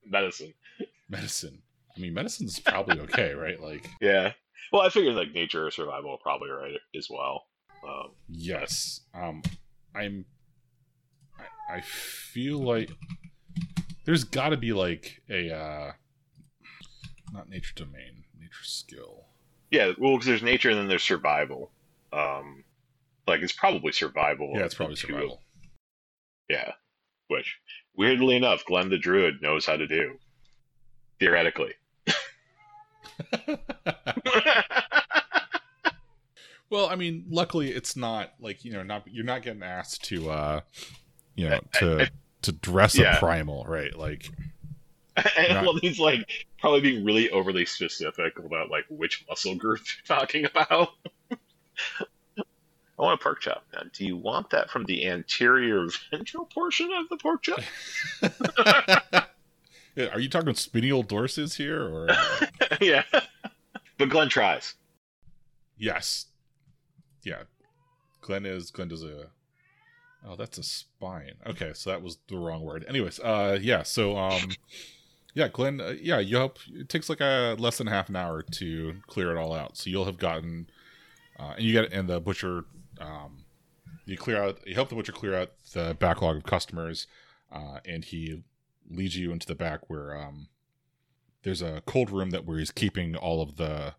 medicine. 0.06 0.54
medicine. 1.08 1.62
I 1.96 2.00
mean, 2.00 2.14
medicine's 2.14 2.58
probably 2.60 3.00
okay, 3.00 3.32
right? 3.34 3.60
Like, 3.60 3.88
Yeah. 4.00 4.32
Well, 4.72 4.82
I 4.82 4.88
figured 4.88 5.14
like 5.14 5.32
nature 5.32 5.66
or 5.66 5.70
survival 5.70 6.10
are 6.12 6.18
probably 6.22 6.50
right 6.50 6.72
as 6.96 7.08
well. 7.10 7.44
Um, 7.86 8.10
Yes. 8.28 9.00
Um, 9.14 9.42
I'm. 9.94 10.24
I, 11.38 11.76
I 11.76 11.80
feel 11.82 12.58
like 12.60 12.90
there's 14.04 14.24
got 14.24 14.50
to 14.50 14.56
be 14.56 14.72
like 14.72 15.22
a 15.28 15.50
uh, 15.54 15.92
not 17.32 17.48
nature 17.48 17.72
domain, 17.74 18.24
nature 18.38 18.62
skill. 18.62 19.24
yeah, 19.70 19.92
well, 19.98 20.12
because 20.14 20.26
there's 20.26 20.42
nature 20.42 20.70
and 20.70 20.78
then 20.78 20.88
there's 20.88 21.02
survival. 21.02 21.70
Um, 22.12 22.64
like 23.26 23.40
it's 23.40 23.52
probably 23.52 23.92
survival. 23.92 24.52
Yeah, 24.54 24.64
it's 24.64 24.74
probably 24.74 24.96
survival. 24.96 25.40
Yeah, 26.48 26.72
which 27.28 27.58
weirdly 27.96 28.36
enough, 28.36 28.64
Glenn 28.66 28.90
the 28.90 28.98
Druid 28.98 29.40
knows 29.42 29.66
how 29.66 29.76
to 29.76 29.86
do. 29.86 30.18
Theoretically. 31.18 31.72
well, 36.70 36.88
I 36.88 36.96
mean, 36.96 37.24
luckily 37.30 37.70
it's 37.70 37.96
not 37.96 38.32
like 38.40 38.64
you 38.64 38.72
know, 38.72 38.82
not 38.82 39.04
you're 39.10 39.24
not 39.24 39.42
getting 39.42 39.62
asked 39.62 40.04
to, 40.04 40.30
uh 40.30 40.60
you 41.34 41.48
know, 41.48 41.60
to 41.74 42.02
I- 42.02 42.10
to 42.44 42.52
dress 42.52 42.94
Yeah. 42.96 43.16
a 43.16 43.18
primal, 43.18 43.64
right? 43.66 43.94
Like, 43.96 44.30
and 45.16 45.26
Right. 45.56 45.62
well, 45.62 45.76
he's 45.80 45.98
like 45.98 46.46
probably 46.58 46.80
being 46.80 47.04
really 47.04 47.30
overly 47.30 47.66
specific 47.66 48.38
about 48.38 48.70
like 48.70 48.84
which 48.88 49.24
muscle 49.28 49.54
group 49.54 49.80
you're 50.08 50.18
talking 50.18 50.44
about. 50.44 50.90
I 52.96 53.02
want 53.02 53.20
a 53.20 53.22
pork 53.22 53.40
chop. 53.40 53.64
Now, 53.72 53.82
do 53.92 54.04
you 54.06 54.16
want 54.16 54.50
that 54.50 54.70
from 54.70 54.84
the 54.84 55.06
anterior 55.08 55.86
ventral 56.12 56.44
portion 56.46 56.90
of 56.92 57.08
the 57.08 57.16
pork 57.16 57.42
chop? 57.42 57.60
Yeah, 59.96 60.06
are 60.06 60.18
you 60.18 60.28
talking 60.28 60.52
spinal 60.56 61.04
dorsals 61.04 61.54
here, 61.56 61.80
or 61.80 62.10
uh, 62.10 62.46
yeah. 62.80 63.04
But 63.96 64.08
Glenn 64.08 64.28
tries. 64.28 64.74
yes, 65.78 66.26
yeah, 67.22 67.42
Glenn 68.20 68.44
is 68.44 68.72
Glenn 68.72 68.88
does 68.88 69.04
a. 69.04 69.28
Oh, 70.26 70.36
that's 70.36 70.56
a 70.58 70.62
spine. 70.62 71.34
Okay, 71.46 71.72
so 71.74 71.90
that 71.90 72.02
was 72.02 72.18
the 72.28 72.36
wrong 72.36 72.62
word. 72.62 72.84
Anyways, 72.88 73.20
uh, 73.20 73.58
yeah, 73.60 73.82
so 73.82 74.16
um, 74.16 74.52
yeah, 75.34 75.48
Glenn, 75.48 75.80
uh, 75.80 75.94
yeah, 76.00 76.18
you 76.18 76.36
help. 76.36 76.58
It 76.72 76.88
takes 76.88 77.08
like 77.08 77.20
a 77.20 77.56
less 77.58 77.78
than 77.78 77.88
half 77.88 78.08
an 78.08 78.16
hour 78.16 78.42
to 78.42 78.94
clear 79.06 79.36
it 79.36 79.38
all 79.38 79.52
out. 79.52 79.76
So 79.76 79.90
you'll 79.90 80.06
have 80.06 80.18
gotten, 80.18 80.70
uh, 81.38 81.54
and 81.56 81.64
you 81.64 81.72
get 81.72 81.92
and 81.92 82.08
the 82.08 82.20
butcher, 82.20 82.64
um, 83.00 83.44
you 84.06 84.16
clear 84.16 84.42
out. 84.42 84.66
You 84.66 84.74
help 84.74 84.88
the 84.88 84.94
butcher 84.94 85.12
clear 85.12 85.34
out 85.34 85.52
the 85.72 85.96
backlog 85.98 86.36
of 86.36 86.44
customers, 86.44 87.06
uh, 87.52 87.80
and 87.84 88.04
he 88.04 88.44
leads 88.88 89.16
you 89.16 89.32
into 89.32 89.46
the 89.46 89.54
back 89.54 89.90
where 89.90 90.16
um, 90.16 90.48
there's 91.42 91.62
a 91.62 91.82
cold 91.86 92.10
room 92.10 92.30
that 92.30 92.46
where 92.46 92.58
he's 92.58 92.70
keeping 92.70 93.14
all 93.14 93.42
of 93.42 93.56
the. 93.56 93.94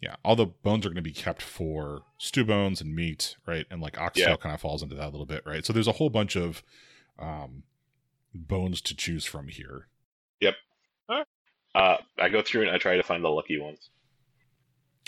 Yeah, 0.00 0.16
all 0.24 0.36
the 0.36 0.46
bones 0.46 0.84
are 0.84 0.90
going 0.90 0.96
to 0.96 1.02
be 1.02 1.12
kept 1.12 1.40
for 1.40 2.02
stew 2.18 2.44
bones 2.44 2.80
and 2.80 2.94
meat, 2.94 3.36
right? 3.46 3.64
And 3.70 3.80
like 3.80 3.98
oxtail 3.98 4.30
Yeah. 4.30 4.36
kind 4.36 4.54
of 4.54 4.60
falls 4.60 4.82
into 4.82 4.94
that 4.96 5.06
a 5.06 5.10
little 5.10 5.24
bit, 5.26 5.42
right? 5.46 5.64
So 5.64 5.72
there's 5.72 5.86
a 5.88 5.92
whole 5.92 6.10
bunch 6.10 6.36
of 6.36 6.62
um, 7.18 7.62
bones 8.34 8.80
to 8.82 8.94
choose 8.94 9.24
from 9.24 9.48
here. 9.48 9.88
Yep. 10.40 10.54
Uh, 11.74 11.96
I 12.18 12.28
go 12.28 12.40
through 12.40 12.62
and 12.62 12.70
I 12.70 12.78
try 12.78 12.96
to 12.96 13.02
find 13.02 13.24
the 13.24 13.28
lucky 13.28 13.58
ones. 13.58 13.90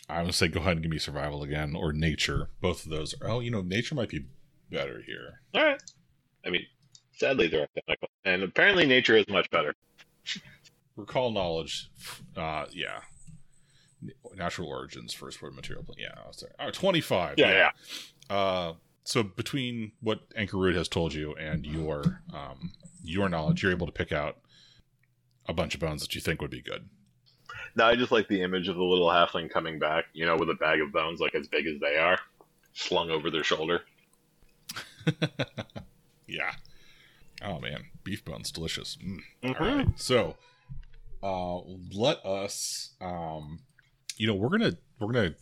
I 0.08 0.22
would 0.22 0.34
say 0.34 0.48
go 0.48 0.60
ahead 0.60 0.72
and 0.72 0.82
give 0.82 0.90
me 0.90 0.98
survival 0.98 1.42
again 1.42 1.76
or 1.76 1.92
nature. 1.92 2.50
Both 2.60 2.84
of 2.84 2.90
those. 2.90 3.14
Are, 3.20 3.28
oh, 3.28 3.40
you 3.40 3.50
know, 3.50 3.62
nature 3.62 3.94
might 3.94 4.08
be 4.08 4.26
better 4.70 5.02
here. 5.06 5.40
All 5.54 5.64
right. 5.64 5.82
I 6.44 6.50
mean, 6.50 6.66
sadly 7.12 7.46
they're 7.48 7.68
identical, 7.76 8.08
and 8.24 8.42
apparently 8.42 8.86
nature 8.86 9.16
is 9.16 9.28
much 9.28 9.48
better. 9.50 9.74
Recall 10.96 11.30
knowledge. 11.30 11.88
Uh, 12.36 12.66
yeah. 12.72 13.00
Natural 14.36 14.68
origins, 14.68 15.14
first 15.14 15.40
word 15.40 15.54
material. 15.54 15.84
Yeah, 15.98 16.12
I 16.22 16.28
was 16.28 16.38
sorry. 16.38 16.52
Oh, 16.60 16.70
25. 16.70 17.34
Yeah, 17.38 17.70
yeah. 18.30 18.34
Uh, 18.36 18.74
so 19.04 19.22
between 19.22 19.92
what 20.00 20.20
Anchor 20.36 20.58
Root 20.58 20.76
has 20.76 20.88
told 20.88 21.14
you 21.14 21.34
and 21.36 21.64
your 21.64 22.20
um, 22.34 22.72
your 23.02 23.28
knowledge, 23.28 23.62
you're 23.62 23.72
able 23.72 23.86
to 23.86 23.92
pick 23.92 24.12
out 24.12 24.36
a 25.48 25.54
bunch 25.54 25.74
of 25.74 25.80
bones 25.80 26.02
that 26.02 26.14
you 26.14 26.20
think 26.20 26.42
would 26.42 26.50
be 26.50 26.60
good. 26.60 26.88
Now 27.76 27.86
I 27.88 27.96
just 27.96 28.12
like 28.12 28.28
the 28.28 28.42
image 28.42 28.68
of 28.68 28.76
the 28.76 28.82
little 28.82 29.08
halfling 29.08 29.50
coming 29.50 29.78
back, 29.78 30.06
you 30.12 30.26
know, 30.26 30.36
with 30.36 30.50
a 30.50 30.54
bag 30.54 30.80
of 30.80 30.92
bones 30.92 31.20
like 31.20 31.34
as 31.34 31.46
big 31.48 31.66
as 31.66 31.80
they 31.80 31.96
are, 31.96 32.18
slung 32.74 33.10
over 33.10 33.30
their 33.30 33.44
shoulder. 33.44 33.82
yeah. 36.26 36.52
Oh 37.42 37.60
man, 37.60 37.86
beef 38.02 38.24
bones, 38.24 38.50
delicious. 38.50 38.98
Mm. 39.04 39.20
Mhm. 39.44 39.60
All 39.60 39.66
right. 39.76 39.88
So, 39.96 40.36
uh, 41.22 41.58
let 41.94 42.24
us. 42.24 42.90
Um, 43.00 43.60
you 44.16 44.26
know, 44.26 44.34
we're 44.34 44.48
gonna 44.48 44.76
we're 44.98 45.12
gonna 45.12 45.34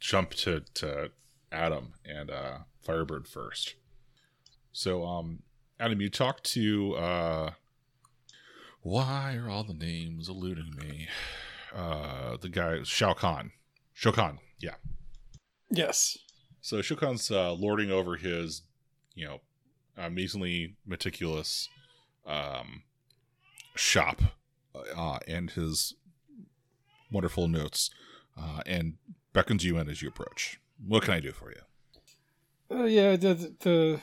jump 0.00 0.30
to 0.30 0.60
to 0.74 1.10
Adam 1.52 1.92
and 2.04 2.30
uh, 2.30 2.58
Firebird 2.82 3.26
first. 3.26 3.74
So, 4.72 5.04
um, 5.04 5.40
Adam, 5.78 6.00
you 6.00 6.10
talked 6.10 6.44
to. 6.52 6.94
Uh, 6.96 7.50
why 8.82 9.36
are 9.36 9.48
all 9.48 9.64
the 9.64 9.74
names 9.74 10.28
eluding 10.28 10.74
me? 10.76 11.08
Uh, 11.74 12.36
the 12.36 12.48
guy 12.48 12.82
Shao 12.82 13.14
Kahn, 13.14 13.50
Shao 13.94 14.12
Kahn. 14.12 14.38
Yeah. 14.60 14.74
Yes. 15.70 16.18
So 16.60 16.78
Shukan's 16.78 17.30
uh, 17.30 17.52
lording 17.52 17.90
over 17.90 18.16
his, 18.16 18.62
you 19.14 19.26
know, 19.26 19.40
amazingly 19.96 20.76
meticulous 20.86 21.68
um, 22.26 22.84
shop 23.74 24.22
uh, 24.96 25.18
and 25.28 25.50
his 25.50 25.94
wonderful 27.14 27.48
notes, 27.48 27.90
uh, 28.38 28.60
and 28.66 28.94
beckons 29.32 29.64
you 29.64 29.78
in 29.78 29.88
as 29.88 30.02
you 30.02 30.08
approach. 30.08 30.60
What 30.86 31.04
can 31.04 31.14
I 31.14 31.20
do 31.20 31.32
for 31.32 31.50
you? 31.50 32.76
Uh, 32.76 32.84
yeah, 32.84 33.16
the, 33.16 33.54
the 33.60 34.00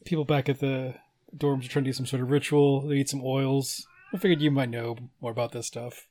the 0.00 0.04
people 0.04 0.24
back 0.24 0.48
at 0.48 0.60
the 0.60 0.94
dorms 1.36 1.66
are 1.66 1.68
trying 1.68 1.84
to 1.84 1.90
do 1.90 1.92
some 1.92 2.06
sort 2.06 2.22
of 2.22 2.30
ritual. 2.30 2.82
They 2.82 2.94
need 2.94 3.08
some 3.08 3.22
oils. 3.24 3.86
I 4.14 4.18
figured 4.18 4.40
you 4.40 4.50
might 4.50 4.70
know 4.70 4.96
more 5.20 5.30
about 5.30 5.52
this 5.52 5.66
stuff. 5.66 6.06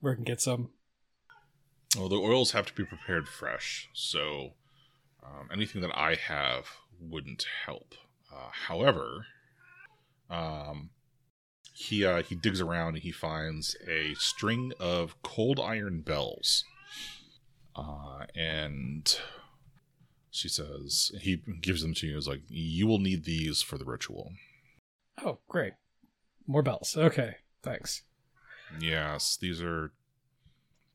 Where 0.00 0.12
I 0.12 0.16
can 0.16 0.24
get 0.24 0.40
some. 0.40 0.70
Well, 1.96 2.08
the 2.08 2.16
oils 2.16 2.52
have 2.52 2.66
to 2.66 2.74
be 2.74 2.84
prepared 2.84 3.28
fresh, 3.28 3.88
so 3.92 4.52
um, 5.24 5.48
anything 5.52 5.80
that 5.82 5.96
I 5.96 6.14
have 6.14 6.66
wouldn't 7.00 7.46
help. 7.64 7.94
Uh, 8.32 8.50
however, 8.66 9.26
um, 10.30 10.90
he 11.78 12.04
uh, 12.04 12.24
he 12.24 12.34
digs 12.34 12.60
around 12.60 12.94
and 12.94 13.04
he 13.04 13.12
finds 13.12 13.76
a 13.86 14.14
string 14.14 14.72
of 14.80 15.14
cold 15.22 15.60
iron 15.60 16.00
bells, 16.00 16.64
uh, 17.76 18.26
and 18.34 19.16
she 20.32 20.48
says 20.48 21.12
he 21.20 21.40
gives 21.62 21.82
them 21.82 21.94
to 21.94 22.08
you. 22.08 22.18
Is 22.18 22.26
like 22.26 22.42
you 22.48 22.88
will 22.88 22.98
need 22.98 23.24
these 23.24 23.62
for 23.62 23.78
the 23.78 23.84
ritual. 23.84 24.32
Oh, 25.22 25.38
great. 25.46 25.74
More 26.48 26.62
bells. 26.62 26.96
Okay, 26.96 27.36
thanks. 27.62 28.02
Yes, 28.80 29.38
these 29.40 29.62
are 29.62 29.92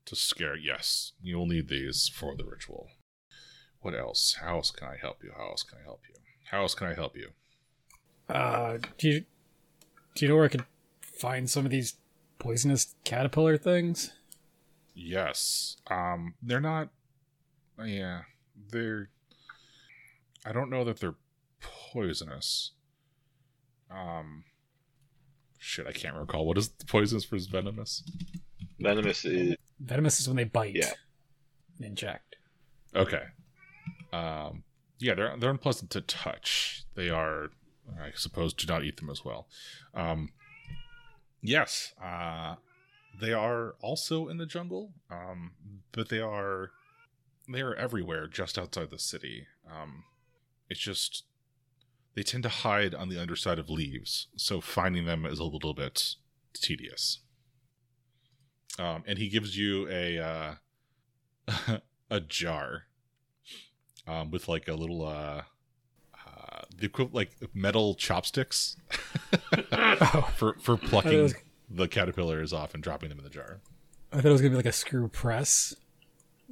to 0.04 0.14
scare. 0.14 0.54
Yes, 0.54 1.12
you 1.22 1.38
will 1.38 1.46
need 1.46 1.68
these 1.68 2.08
for 2.14 2.36
the 2.36 2.44
ritual. 2.44 2.88
What 3.80 3.94
else? 3.94 4.36
How 4.42 4.56
else 4.56 4.70
can 4.70 4.86
I 4.86 4.98
help 5.00 5.24
you? 5.24 5.32
How 5.34 5.48
else 5.48 5.62
can 5.62 5.78
I 5.78 5.84
help 5.84 6.02
you? 6.06 6.20
How 6.50 6.60
else 6.60 6.74
can 6.74 6.88
I 6.88 6.94
help 6.94 7.16
you? 7.16 7.30
Uh, 8.28 8.76
do 8.98 9.08
you 9.08 9.24
do 10.14 10.26
you 10.26 10.28
know 10.28 10.36
where 10.36 10.44
I 10.44 10.48
could 10.48 10.66
find 11.24 11.48
some 11.48 11.64
of 11.64 11.70
these 11.70 11.94
poisonous 12.38 12.94
caterpillar 13.04 13.56
things? 13.56 14.12
Yes. 14.94 15.78
Um, 15.90 16.34
they're 16.42 16.60
not. 16.60 16.90
Yeah, 17.82 18.22
they're. 18.70 19.08
I 20.44 20.52
don't 20.52 20.68
know 20.68 20.84
that 20.84 21.00
they're 21.00 21.16
poisonous. 21.92 22.72
Um. 23.90 24.44
Shit, 25.58 25.86
I 25.86 25.92
can't 25.92 26.14
recall. 26.14 26.46
What 26.46 26.58
is 26.58 26.68
poisonous 26.86 27.24
versus 27.24 27.46
venomous? 27.46 28.02
Venomous 28.78 29.24
is 29.24 29.56
Venomous 29.80 30.20
is 30.20 30.28
when 30.28 30.36
they 30.36 30.44
bite. 30.44 30.74
Yeah. 30.74 30.92
and 31.78 31.86
Inject. 31.86 32.36
Okay. 32.94 33.22
Um, 34.12 34.62
yeah, 34.98 35.14
they're 35.14 35.34
they're 35.38 35.50
unpleasant 35.50 35.90
to 35.92 36.02
touch. 36.02 36.84
They 36.94 37.08
are, 37.08 37.48
I 37.98 38.10
suppose, 38.14 38.52
do 38.52 38.66
not 38.66 38.84
eat 38.84 38.98
them 38.98 39.08
as 39.08 39.24
well. 39.24 39.48
Um, 39.94 40.28
yes, 41.44 41.92
uh, 42.02 42.56
they 43.20 43.32
are 43.32 43.74
also 43.80 44.28
in 44.28 44.38
the 44.38 44.46
jungle, 44.46 44.92
um, 45.10 45.52
but 45.92 46.08
they 46.08 46.20
are 46.20 46.70
they 47.48 47.60
are 47.60 47.74
everywhere, 47.74 48.26
just 48.26 48.58
outside 48.58 48.90
the 48.90 48.98
city. 48.98 49.46
Um, 49.70 50.04
it's 50.68 50.80
just 50.80 51.24
they 52.14 52.22
tend 52.22 52.42
to 52.44 52.48
hide 52.48 52.94
on 52.94 53.08
the 53.08 53.20
underside 53.20 53.58
of 53.58 53.70
leaves, 53.70 54.28
so 54.36 54.60
finding 54.60 55.04
them 55.04 55.26
is 55.26 55.38
a 55.38 55.44
little 55.44 55.74
bit 55.74 56.14
tedious. 56.54 57.20
Um, 58.78 59.04
and 59.06 59.18
he 59.18 59.28
gives 59.28 59.56
you 59.56 59.88
a 59.88 60.18
uh, 60.18 61.78
a 62.10 62.20
jar 62.20 62.84
um, 64.06 64.30
with 64.30 64.48
like 64.48 64.68
a 64.68 64.74
little 64.74 65.06
uh, 65.06 65.42
the 66.76 66.86
equivalent 66.86 67.14
like 67.14 67.30
metal 67.54 67.94
chopsticks 67.94 68.76
Oh, 69.72 70.28
for 70.36 70.54
for 70.60 70.76
plucking 70.76 71.22
was- 71.22 71.34
the 71.70 71.88
caterpillars 71.88 72.52
off 72.52 72.74
and 72.74 72.82
dropping 72.82 73.08
them 73.08 73.18
in 73.18 73.24
the 73.24 73.30
jar. 73.30 73.60
I 74.12 74.16
thought 74.16 74.26
it 74.26 74.32
was 74.32 74.40
gonna 74.40 74.50
be 74.50 74.56
like 74.56 74.66
a 74.66 74.72
screw 74.72 75.08
press. 75.08 75.74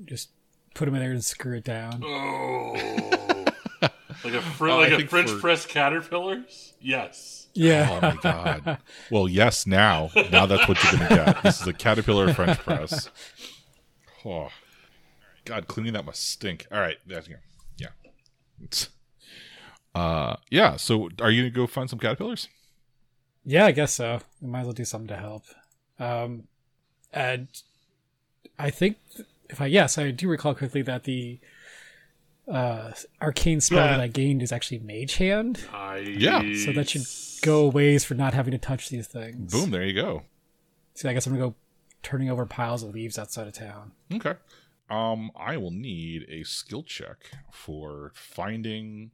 Just 0.04 0.30
put 0.74 0.86
them 0.86 0.94
in 0.94 1.00
there 1.00 1.10
and 1.12 1.24
screw 1.24 1.56
it 1.58 1.64
down. 1.64 2.02
Oh, 2.04 2.72
like 4.24 4.34
a 4.34 4.40
fr- 4.40 4.68
Oh, 4.68 4.78
like 4.78 4.92
a 4.92 5.06
French 5.06 5.30
for- 5.30 5.38
press 5.38 5.66
caterpillars. 5.66 6.74
Yes. 6.80 7.48
Yeah. 7.54 7.88
Oh 7.90 8.00
my 8.00 8.16
god. 8.22 8.78
Well, 9.10 9.28
yes. 9.28 9.66
Now, 9.66 10.10
now 10.30 10.46
that's 10.46 10.66
what 10.66 10.82
you're 10.82 10.92
gonna 10.92 11.08
get. 11.26 11.42
This 11.42 11.60
is 11.60 11.66
a 11.66 11.72
caterpillar 11.72 12.32
French 12.32 12.58
press. 12.60 13.10
Oh, 14.24 14.48
God, 15.44 15.66
cleaning 15.68 15.92
that 15.92 16.04
must 16.06 16.28
stink. 16.30 16.66
All 16.72 16.80
right, 16.80 16.96
there 17.06 17.16
that's 17.16 17.28
yeah, 17.28 17.36
yeah. 17.78 17.88
It's- 19.94 20.02
Uh, 20.02 20.36
yeah. 20.50 20.76
So, 20.76 21.08
are 21.20 21.30
you 21.30 21.42
gonna 21.42 21.50
go 21.50 21.66
find 21.66 21.88
some 21.90 21.98
caterpillars? 21.98 22.48
Yeah, 23.44 23.66
I 23.66 23.72
guess 23.72 23.92
so. 23.92 24.20
We 24.40 24.48
might 24.48 24.60
as 24.60 24.66
well 24.66 24.72
do 24.74 24.84
something 24.84 25.08
to 25.08 25.16
help. 25.16 25.44
Um, 25.98 26.44
and 27.12 27.48
I 28.58 28.70
think 28.70 28.96
if 29.50 29.60
I 29.60 29.66
yes, 29.66 29.98
I 29.98 30.10
do 30.12 30.28
recall 30.28 30.54
quickly 30.54 30.82
that 30.82 31.04
the 31.04 31.40
uh 32.48 32.92
arcane 33.20 33.60
spell 33.60 33.84
Yeah. 33.84 33.92
that 33.92 34.00
I 34.00 34.08
gained 34.08 34.42
is 34.42 34.50
actually 34.52 34.78
Mage 34.80 35.14
Hand, 35.16 35.64
Yeah. 36.02 36.42
so 36.64 36.72
that 36.72 36.88
should 36.88 37.04
go 37.42 37.66
a 37.66 37.68
ways 37.68 38.04
for 38.04 38.14
not 38.14 38.34
having 38.34 38.52
to 38.52 38.58
touch 38.58 38.88
these 38.88 39.06
things. 39.06 39.52
Boom. 39.52 39.70
There 39.70 39.84
you 39.84 39.94
go. 39.94 40.24
So 40.94 41.08
I 41.08 41.12
guess 41.12 41.26
I'm 41.26 41.34
gonna 41.34 41.50
go 41.50 41.54
turning 42.02 42.30
over 42.30 42.44
piles 42.46 42.82
of 42.82 42.94
leaves 42.94 43.18
outside 43.18 43.46
of 43.46 43.52
town. 43.52 43.92
Okay. 44.12 44.34
Um, 44.90 45.30
I 45.36 45.56
will 45.56 45.70
need 45.70 46.26
a 46.28 46.42
skill 46.44 46.82
check 46.82 47.16
for 47.50 48.10
finding 48.14 49.12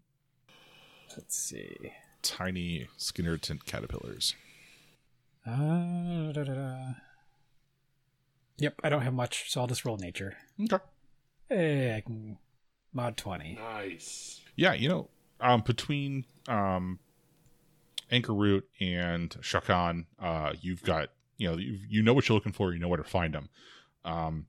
Let's 1.16 1.36
see. 1.36 1.92
tiny 2.22 2.88
Skinner 2.96 3.38
tint 3.38 3.64
caterpillars. 3.64 4.34
Uh, 5.46 6.32
da, 6.32 6.44
da, 6.44 6.54
da. 6.54 6.76
Yep, 8.58 8.80
I 8.82 8.88
don't 8.88 9.02
have 9.02 9.14
much, 9.14 9.50
so 9.50 9.60
I'll 9.60 9.66
just 9.66 9.84
roll 9.84 9.96
nature. 9.96 10.36
Okay. 10.60 10.82
Hey, 11.48 11.96
I 11.96 12.00
can 12.00 12.38
mod 12.92 13.16
twenty. 13.16 13.54
Nice. 13.54 14.40
Yeah, 14.56 14.74
you 14.74 14.88
know, 14.88 15.08
um, 15.40 15.62
between 15.64 16.24
um, 16.48 16.98
Anchor 18.10 18.34
Root 18.34 18.68
and 18.80 19.30
Shakan, 19.40 20.06
uh, 20.20 20.52
you've 20.60 20.82
got 20.82 21.10
you 21.36 21.50
know 21.50 21.56
you 21.56 21.78
you 21.88 22.02
know 22.02 22.12
what 22.12 22.28
you're 22.28 22.34
looking 22.34 22.52
for, 22.52 22.72
you 22.72 22.78
know 22.80 22.88
where 22.88 22.98
to 22.98 23.04
find 23.04 23.32
them, 23.32 23.48
um, 24.04 24.46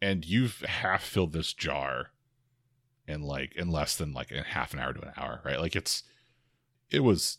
and 0.00 0.24
you've 0.24 0.60
half 0.60 1.02
filled 1.02 1.32
this 1.32 1.52
jar 1.52 2.10
in 3.10 3.22
like 3.22 3.54
in 3.56 3.70
less 3.70 3.96
than 3.96 4.12
like 4.12 4.30
in 4.30 4.42
half 4.42 4.72
an 4.72 4.80
hour 4.80 4.92
to 4.92 5.02
an 5.02 5.12
hour, 5.16 5.40
right? 5.44 5.60
Like 5.60 5.76
it's 5.76 6.02
it 6.90 7.00
was. 7.00 7.38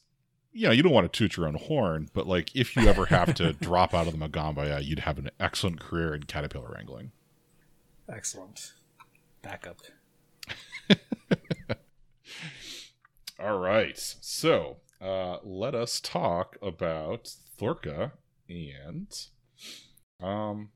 You 0.54 0.68
know, 0.68 0.74
you 0.74 0.84
don't 0.84 0.92
want 0.92 1.10
to 1.12 1.18
toot 1.18 1.38
your 1.38 1.48
own 1.48 1.56
horn, 1.56 2.10
but 2.14 2.28
like 2.28 2.54
if 2.54 2.76
you 2.76 2.86
ever 2.86 3.06
have 3.06 3.34
to 3.36 3.54
drop 3.62 3.94
out 3.94 4.08
of 4.08 4.20
the 4.20 4.28
Magambaya, 4.28 4.84
you'd 4.84 5.00
have 5.00 5.18
an 5.18 5.30
excellent 5.40 5.80
career 5.80 6.14
in 6.14 6.24
caterpillar 6.24 6.74
wrangling. 6.76 7.14
Excellent. 8.10 8.74
Backup. 9.42 9.78
All 13.40 13.60
right. 13.60 13.98
So 13.98 14.78
uh, 15.00 15.38
let 15.44 15.74
us 15.74 16.02
talk 16.02 16.58
about 16.62 17.34
Thorka 17.58 18.12
and 18.50 19.08
um, 20.22 20.70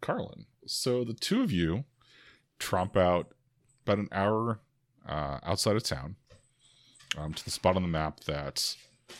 Carlin. 0.00 0.46
So 0.66 1.04
the 1.04 1.14
two 1.14 1.42
of 1.42 1.52
you 1.52 1.84
tromp 2.58 2.96
out 2.96 3.34
about 3.84 3.98
an 3.98 4.08
hour 4.12 4.60
uh, 5.08 5.38
outside 5.42 5.76
of 5.76 5.82
town 5.82 6.16
um, 7.16 7.34
to 7.34 7.44
the 7.44 7.50
spot 7.50 7.76
on 7.76 7.82
the 7.82 7.88
map 7.88 8.20
that 8.20 8.76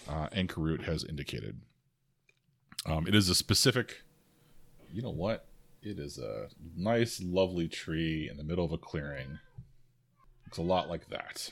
uh, 0.09 0.29
Anchor 0.33 0.61
Root 0.61 0.83
has 0.83 1.05
indicated. 1.05 1.61
Um, 2.87 3.07
it 3.07 3.15
is 3.15 3.29
a 3.29 3.35
specific. 3.35 4.03
You 4.93 5.03
know 5.03 5.11
what? 5.11 5.47
It 5.83 5.99
is 5.99 6.19
a 6.19 6.49
nice, 6.77 7.21
lovely 7.21 7.69
tree 7.69 8.29
in 8.31 8.37
the 8.37 8.45
middle 8.45 8.65
of 8.65 8.73
a 8.73 8.79
clearing. 8.79 9.39
Looks 10.47 10.59
a 10.59 10.63
lot 10.63 10.89
like 10.89 11.09
that. 11.09 11.51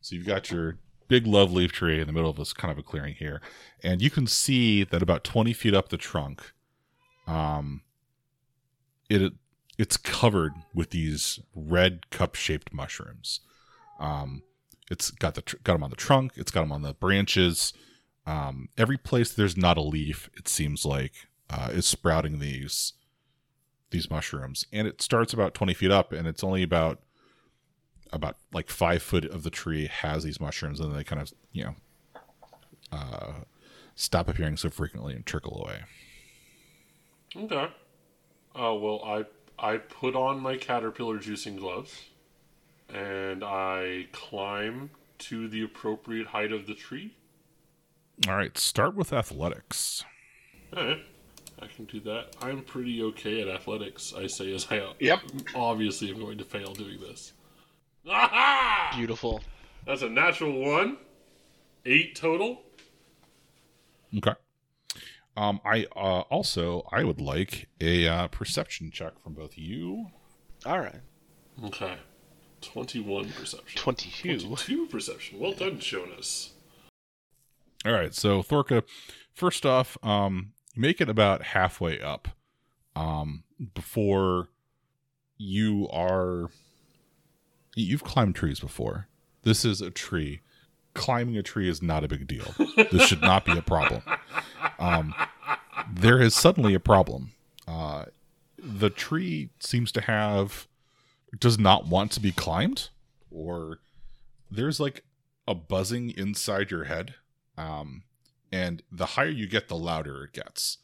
So 0.00 0.14
you've 0.14 0.26
got 0.26 0.50
your 0.50 0.78
big 1.08 1.26
love 1.26 1.52
leaf 1.52 1.72
tree 1.72 2.00
in 2.00 2.06
the 2.06 2.12
middle 2.12 2.30
of 2.30 2.36
this 2.36 2.52
kind 2.52 2.70
of 2.70 2.78
a 2.78 2.82
clearing 2.82 3.14
here, 3.14 3.40
and 3.82 4.00
you 4.00 4.10
can 4.10 4.26
see 4.26 4.84
that 4.84 5.02
about 5.02 5.24
twenty 5.24 5.52
feet 5.52 5.74
up 5.74 5.88
the 5.88 5.96
trunk, 5.96 6.52
um, 7.26 7.82
it 9.08 9.32
it's 9.80 9.96
covered 9.96 10.52
with 10.74 10.90
these 10.90 11.40
red 11.54 12.10
cup 12.10 12.34
shaped 12.34 12.70
mushrooms. 12.70 13.40
Um, 13.98 14.42
it's 14.90 15.10
got 15.10 15.34
the 15.34 15.40
tr- 15.40 15.56
got 15.64 15.72
them 15.72 15.82
on 15.82 15.88
the 15.88 15.96
trunk. 15.96 16.32
It's 16.36 16.50
got 16.50 16.60
them 16.60 16.72
on 16.72 16.82
the 16.82 16.92
branches. 16.92 17.72
Um, 18.26 18.68
every 18.76 18.98
place 18.98 19.32
there's 19.32 19.56
not 19.56 19.78
a 19.78 19.82
leaf, 19.82 20.28
it 20.36 20.48
seems 20.48 20.84
like, 20.84 21.12
uh, 21.48 21.70
is 21.72 21.86
sprouting 21.86 22.40
these 22.40 22.92
these 23.90 24.10
mushrooms, 24.10 24.66
and 24.70 24.86
it 24.86 25.00
starts 25.00 25.32
about 25.32 25.54
twenty 25.54 25.72
feet 25.72 25.90
up, 25.90 26.12
and 26.12 26.28
it's 26.28 26.44
only 26.44 26.62
about 26.62 27.00
about 28.12 28.36
like 28.52 28.68
five 28.68 29.02
foot 29.02 29.24
of 29.24 29.44
the 29.44 29.50
tree 29.50 29.86
has 29.86 30.24
these 30.24 30.40
mushrooms, 30.40 30.78
and 30.78 30.90
then 30.90 30.98
they 30.98 31.04
kind 31.04 31.22
of 31.22 31.32
you 31.52 31.64
know 31.64 31.74
uh, 32.92 33.32
stop 33.94 34.28
appearing 34.28 34.58
so 34.58 34.68
frequently 34.68 35.14
and 35.14 35.24
trickle 35.24 35.64
away. 35.64 35.80
Okay. 37.34 37.72
Uh, 38.54 38.74
well, 38.74 39.00
I 39.06 39.24
I 39.62 39.76
put 39.76 40.14
on 40.16 40.40
my 40.40 40.56
caterpillar 40.56 41.18
juicing 41.18 41.58
gloves, 41.58 42.04
and 42.88 43.44
I 43.44 44.06
climb 44.12 44.90
to 45.18 45.48
the 45.48 45.62
appropriate 45.62 46.28
height 46.28 46.50
of 46.52 46.66
the 46.66 46.74
tree. 46.74 47.14
All 48.26 48.36
right, 48.36 48.56
start 48.56 48.94
with 48.94 49.12
athletics. 49.12 50.04
Alright, 50.74 51.02
I 51.60 51.66
can 51.66 51.84
do 51.84 52.00
that. 52.00 52.36
I'm 52.40 52.62
pretty 52.62 53.02
okay 53.02 53.42
at 53.42 53.48
athletics, 53.48 54.14
I 54.16 54.26
say 54.28 54.54
as 54.54 54.66
I 54.70 54.94
Yep. 54.98 55.20
obviously 55.54 56.10
am 56.10 56.20
going 56.20 56.38
to 56.38 56.44
fail 56.44 56.72
doing 56.72 57.00
this. 57.00 57.32
Aha! 58.08 58.92
Beautiful. 58.96 59.42
That's 59.86 60.02
a 60.02 60.08
natural 60.08 60.58
one. 60.58 60.96
Eight 61.84 62.14
total. 62.14 62.62
Okay. 64.16 64.34
Um, 65.36 65.60
I 65.64 65.86
uh, 65.96 66.20
also 66.30 66.86
I 66.90 67.04
would 67.04 67.20
like 67.20 67.68
a 67.80 68.06
uh, 68.06 68.28
perception 68.28 68.90
check 68.90 69.18
from 69.20 69.34
both 69.34 69.56
you. 69.56 70.06
All 70.66 70.80
right. 70.80 71.00
Okay. 71.64 71.96
21 72.60 73.30
perception. 73.32 73.80
22. 73.80 74.40
22 74.40 74.86
perception. 74.86 75.38
Well 75.38 75.52
done, 75.52 75.78
Jonas. 75.78 76.52
All 77.86 77.92
right, 77.92 78.14
so 78.14 78.42
Thorka, 78.42 78.82
first 79.32 79.64
off, 79.64 79.96
um, 80.02 80.52
you 80.74 80.82
make 80.82 81.00
it 81.00 81.08
about 81.08 81.42
halfway 81.42 81.98
up, 81.98 82.28
um, 82.94 83.44
before 83.74 84.50
you 85.38 85.88
are. 85.90 86.50
You've 87.74 88.04
climbed 88.04 88.34
trees 88.34 88.60
before. 88.60 89.08
This 89.42 89.64
is 89.64 89.80
a 89.80 89.90
tree. 89.90 90.40
Climbing 90.92 91.38
a 91.38 91.42
tree 91.42 91.68
is 91.68 91.80
not 91.80 92.04
a 92.04 92.08
big 92.08 92.26
deal. 92.26 92.52
This 92.90 93.06
should 93.06 93.22
not 93.22 93.46
be 93.46 93.56
a 93.56 93.62
problem. 93.62 94.02
Um, 94.80 95.14
there 95.92 96.20
is 96.20 96.34
suddenly 96.34 96.74
a 96.74 96.80
problem. 96.80 97.32
Uh, 97.68 98.06
the 98.58 98.90
tree 98.90 99.50
seems 99.60 99.92
to 99.92 100.00
have 100.00 100.66
does 101.38 101.58
not 101.58 101.86
want 101.86 102.10
to 102.12 102.20
be 102.20 102.32
climbed, 102.32 102.88
or 103.30 103.78
there's 104.50 104.80
like 104.80 105.04
a 105.46 105.54
buzzing 105.54 106.10
inside 106.10 106.70
your 106.70 106.84
head 106.84 107.14
um, 107.56 108.02
and 108.50 108.82
the 108.90 109.06
higher 109.06 109.28
you 109.28 109.46
get, 109.46 109.68
the 109.68 109.76
louder 109.76 110.24
it 110.24 110.32
gets, 110.32 110.78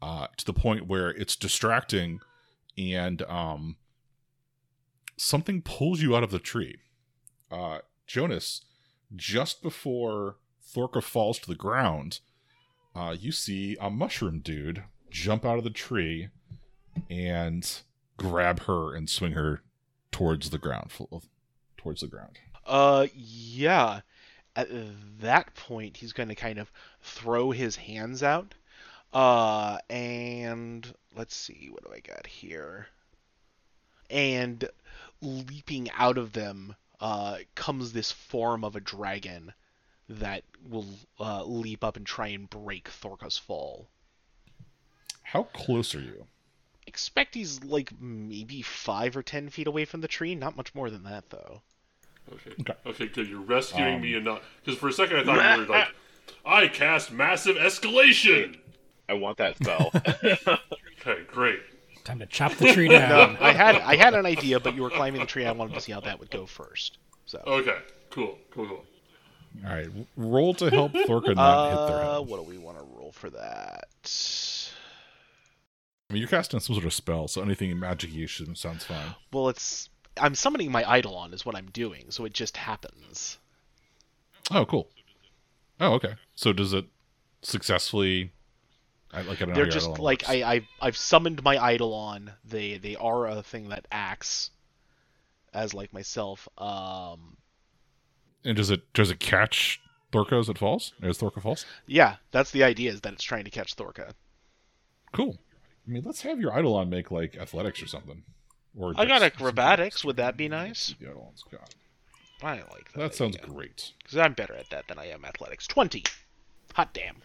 uh, 0.00 0.28
to 0.36 0.44
the 0.44 0.52
point 0.52 0.86
where 0.86 1.10
it's 1.10 1.36
distracting, 1.36 2.20
and 2.78 3.22
um, 3.22 3.76
something 5.16 5.60
pulls 5.60 6.00
you 6.00 6.16
out 6.16 6.22
of 6.22 6.30
the 6.30 6.38
tree. 6.38 6.76
Uh, 7.50 7.78
Jonas, 8.06 8.62
just 9.14 9.62
before 9.62 10.36
Thorka 10.64 11.02
falls 11.02 11.38
to 11.40 11.48
the 11.48 11.54
ground, 11.54 12.20
uh, 12.94 13.16
you 13.18 13.32
see 13.32 13.76
a 13.80 13.90
mushroom 13.90 14.40
dude 14.40 14.84
jump 15.10 15.44
out 15.44 15.58
of 15.58 15.64
the 15.64 15.70
tree 15.70 16.28
and 17.10 17.82
grab 18.16 18.60
her 18.64 18.94
and 18.94 19.10
swing 19.10 19.32
her 19.32 19.62
towards 20.12 20.50
the 20.50 20.58
ground, 20.58 20.90
towards 21.76 22.00
the 22.00 22.06
ground. 22.06 22.38
Uh, 22.66 23.06
yeah. 23.14 24.00
At 24.56 24.68
that 25.20 25.54
point, 25.54 25.96
he's 25.96 26.12
going 26.12 26.28
to 26.28 26.34
kind 26.36 26.58
of 26.58 26.70
throw 27.02 27.50
his 27.50 27.76
hands 27.76 28.22
out. 28.22 28.54
Uh, 29.12 29.78
and 29.90 30.92
let's 31.16 31.34
see, 31.36 31.68
what 31.70 31.84
do 31.84 31.90
I 31.92 32.00
got 32.00 32.26
here? 32.26 32.86
And 34.10 34.68
leaping 35.20 35.90
out 35.96 36.18
of 36.18 36.32
them 36.32 36.76
uh, 37.00 37.38
comes 37.54 37.92
this 37.92 38.12
form 38.12 38.64
of 38.64 38.76
a 38.76 38.80
dragon 38.80 39.52
that 40.08 40.42
will 40.68 40.86
uh, 41.18 41.44
leap 41.44 41.82
up 41.84 41.96
and 41.96 42.06
try 42.06 42.28
and 42.28 42.48
break 42.50 42.88
Thorka's 42.88 43.38
fall. 43.38 43.88
How 45.22 45.44
close 45.44 45.94
are 45.94 46.00
you? 46.00 46.26
Expect 46.86 47.34
he's 47.34 47.64
like 47.64 47.90
maybe 48.00 48.62
five 48.62 49.16
or 49.16 49.22
ten 49.22 49.48
feet 49.48 49.66
away 49.66 49.84
from 49.84 50.00
the 50.00 50.08
tree. 50.08 50.34
Not 50.34 50.56
much 50.56 50.74
more 50.74 50.90
than 50.90 51.02
that, 51.04 51.30
though. 51.30 51.62
Okay. 52.32 52.50
Okay. 52.60 52.74
Okay, 52.86 53.06
good. 53.08 53.28
You're 53.28 53.40
rescuing 53.40 53.96
Um, 53.96 54.00
me 54.02 54.14
and 54.14 54.24
not. 54.24 54.42
Because 54.64 54.78
for 54.78 54.88
a 54.88 54.92
second 54.92 55.16
I 55.18 55.24
thought 55.24 55.58
you 55.58 55.66
were 55.66 55.68
like, 55.68 55.88
I 56.46 56.68
cast 56.68 57.10
massive 57.10 57.56
escalation! 57.56 58.58
I 59.08 59.14
want 59.14 59.38
that 59.38 59.56
spell. 59.56 59.92
Okay, 61.06 61.22
great. 61.26 61.60
Time 62.04 62.18
to 62.20 62.24
chop 62.26 62.54
the 62.54 62.72
tree 62.72 62.88
down. 62.88 63.34
No, 63.40 63.44
I 63.46 63.52
had 63.52 63.76
I 63.76 63.94
had 63.96 64.14
an 64.14 64.24
idea, 64.24 64.58
but 64.58 64.74
you 64.74 64.80
were 64.82 64.88
climbing 64.88 65.20
the 65.20 65.26
tree. 65.26 65.44
I 65.44 65.52
wanted 65.52 65.74
to 65.74 65.80
see 65.82 65.92
how 65.92 66.00
that 66.00 66.18
would 66.18 66.30
go 66.30 66.46
first. 66.46 66.96
So, 67.26 67.42
Okay, 67.46 67.76
cool, 68.08 68.38
cool, 68.50 68.66
cool. 68.66 68.84
All 69.64 69.70
right, 69.72 69.88
roll 70.16 70.54
to 70.54 70.70
help 70.70 70.92
Thorka 70.92 71.34
not 71.36 71.70
hit 71.70 71.94
their 71.94 72.04
uh, 72.04 72.20
what 72.20 72.38
do 72.38 72.42
we 72.50 72.58
want 72.58 72.78
to 72.78 72.84
roll 72.84 73.12
for 73.12 73.30
that? 73.30 73.84
I 76.10 76.12
mean, 76.14 76.20
you're 76.20 76.28
casting 76.28 76.60
some 76.60 76.74
sort 76.74 76.84
of 76.86 76.92
spell, 76.92 77.28
so 77.28 77.40
anything 77.40 77.70
in 77.70 77.78
magic-y 77.78 78.26
should- 78.26 78.56
sounds 78.58 78.84
fine. 78.84 79.14
Well, 79.32 79.48
it's 79.48 79.88
I'm 80.20 80.34
summoning 80.34 80.70
my 80.70 80.82
Eidolon 80.98 81.32
is 81.32 81.44
what 81.46 81.56
I'm 81.56 81.70
doing, 81.70 82.06
so 82.10 82.24
it 82.24 82.32
just 82.32 82.56
happens. 82.56 83.38
Oh, 84.50 84.64
cool. 84.64 84.88
Oh, 85.80 85.94
okay. 85.94 86.14
So 86.34 86.52
does 86.52 86.72
it 86.72 86.86
successfully? 87.42 88.32
I, 89.12 89.22
like 89.22 89.40
I 89.40 89.46
don't. 89.46 89.54
They're 89.54 89.64
your 89.64 89.72
just 89.72 89.98
like 89.98 90.22
works. 90.22 90.28
I 90.30 90.42
I've, 90.42 90.66
I've 90.80 90.96
summoned 90.96 91.42
my 91.42 91.72
Eidolon. 91.72 92.32
They 92.44 92.78
they 92.78 92.96
are 92.96 93.26
a 93.28 93.42
thing 93.42 93.68
that 93.70 93.86
acts 93.90 94.50
as 95.52 95.72
like 95.74 95.92
myself. 95.92 96.48
Um, 96.58 97.36
And 98.44 98.56
does 98.56 98.70
it 98.70 98.92
does 98.92 99.10
it 99.10 99.20
catch 99.20 99.80
Thorka 100.12 100.38
as 100.38 100.48
it 100.48 100.58
falls? 100.58 100.92
As 101.02 101.18
Thorka 101.18 101.40
falls? 101.42 101.64
yeah, 101.86 102.16
that's 102.30 102.50
the 102.50 102.62
idea 102.64 102.90
is 102.92 103.00
that 103.02 103.12
it's 103.14 103.22
trying 103.24 103.44
to 103.44 103.50
catch 103.50 103.74
Thorka. 103.76 104.12
Cool. 105.12 105.38
I 105.86 105.90
mean, 105.90 106.02
let's 106.04 106.22
have 106.22 106.40
your 106.40 106.56
Eidolon 106.58 106.88
make 106.90 107.10
like 107.10 107.36
athletics 107.36 107.82
or 107.82 107.86
something. 107.86 108.22
Or 108.76 108.92
I 108.96 109.04
got 109.06 109.20
dex- 109.20 109.36
acrobatics. 109.36 110.04
Would 110.04 110.16
that 110.16 110.36
be 110.36 110.48
nice? 110.48 110.94
The 111.00 111.06
Eidolon's 111.10 111.44
got. 111.50 111.74
I 112.42 112.56
like 112.56 112.92
that. 112.92 112.98
That 112.98 113.14
sounds 113.14 113.36
great. 113.38 113.92
because 114.02 114.18
I'm 114.18 114.32
better 114.34 114.54
at 114.54 114.68
that 114.70 114.88
than 114.88 114.98
I 114.98 115.06
am 115.08 115.24
athletics. 115.24 115.66
Twenty. 115.66 116.02
Hot 116.74 116.92
damn. 116.92 117.16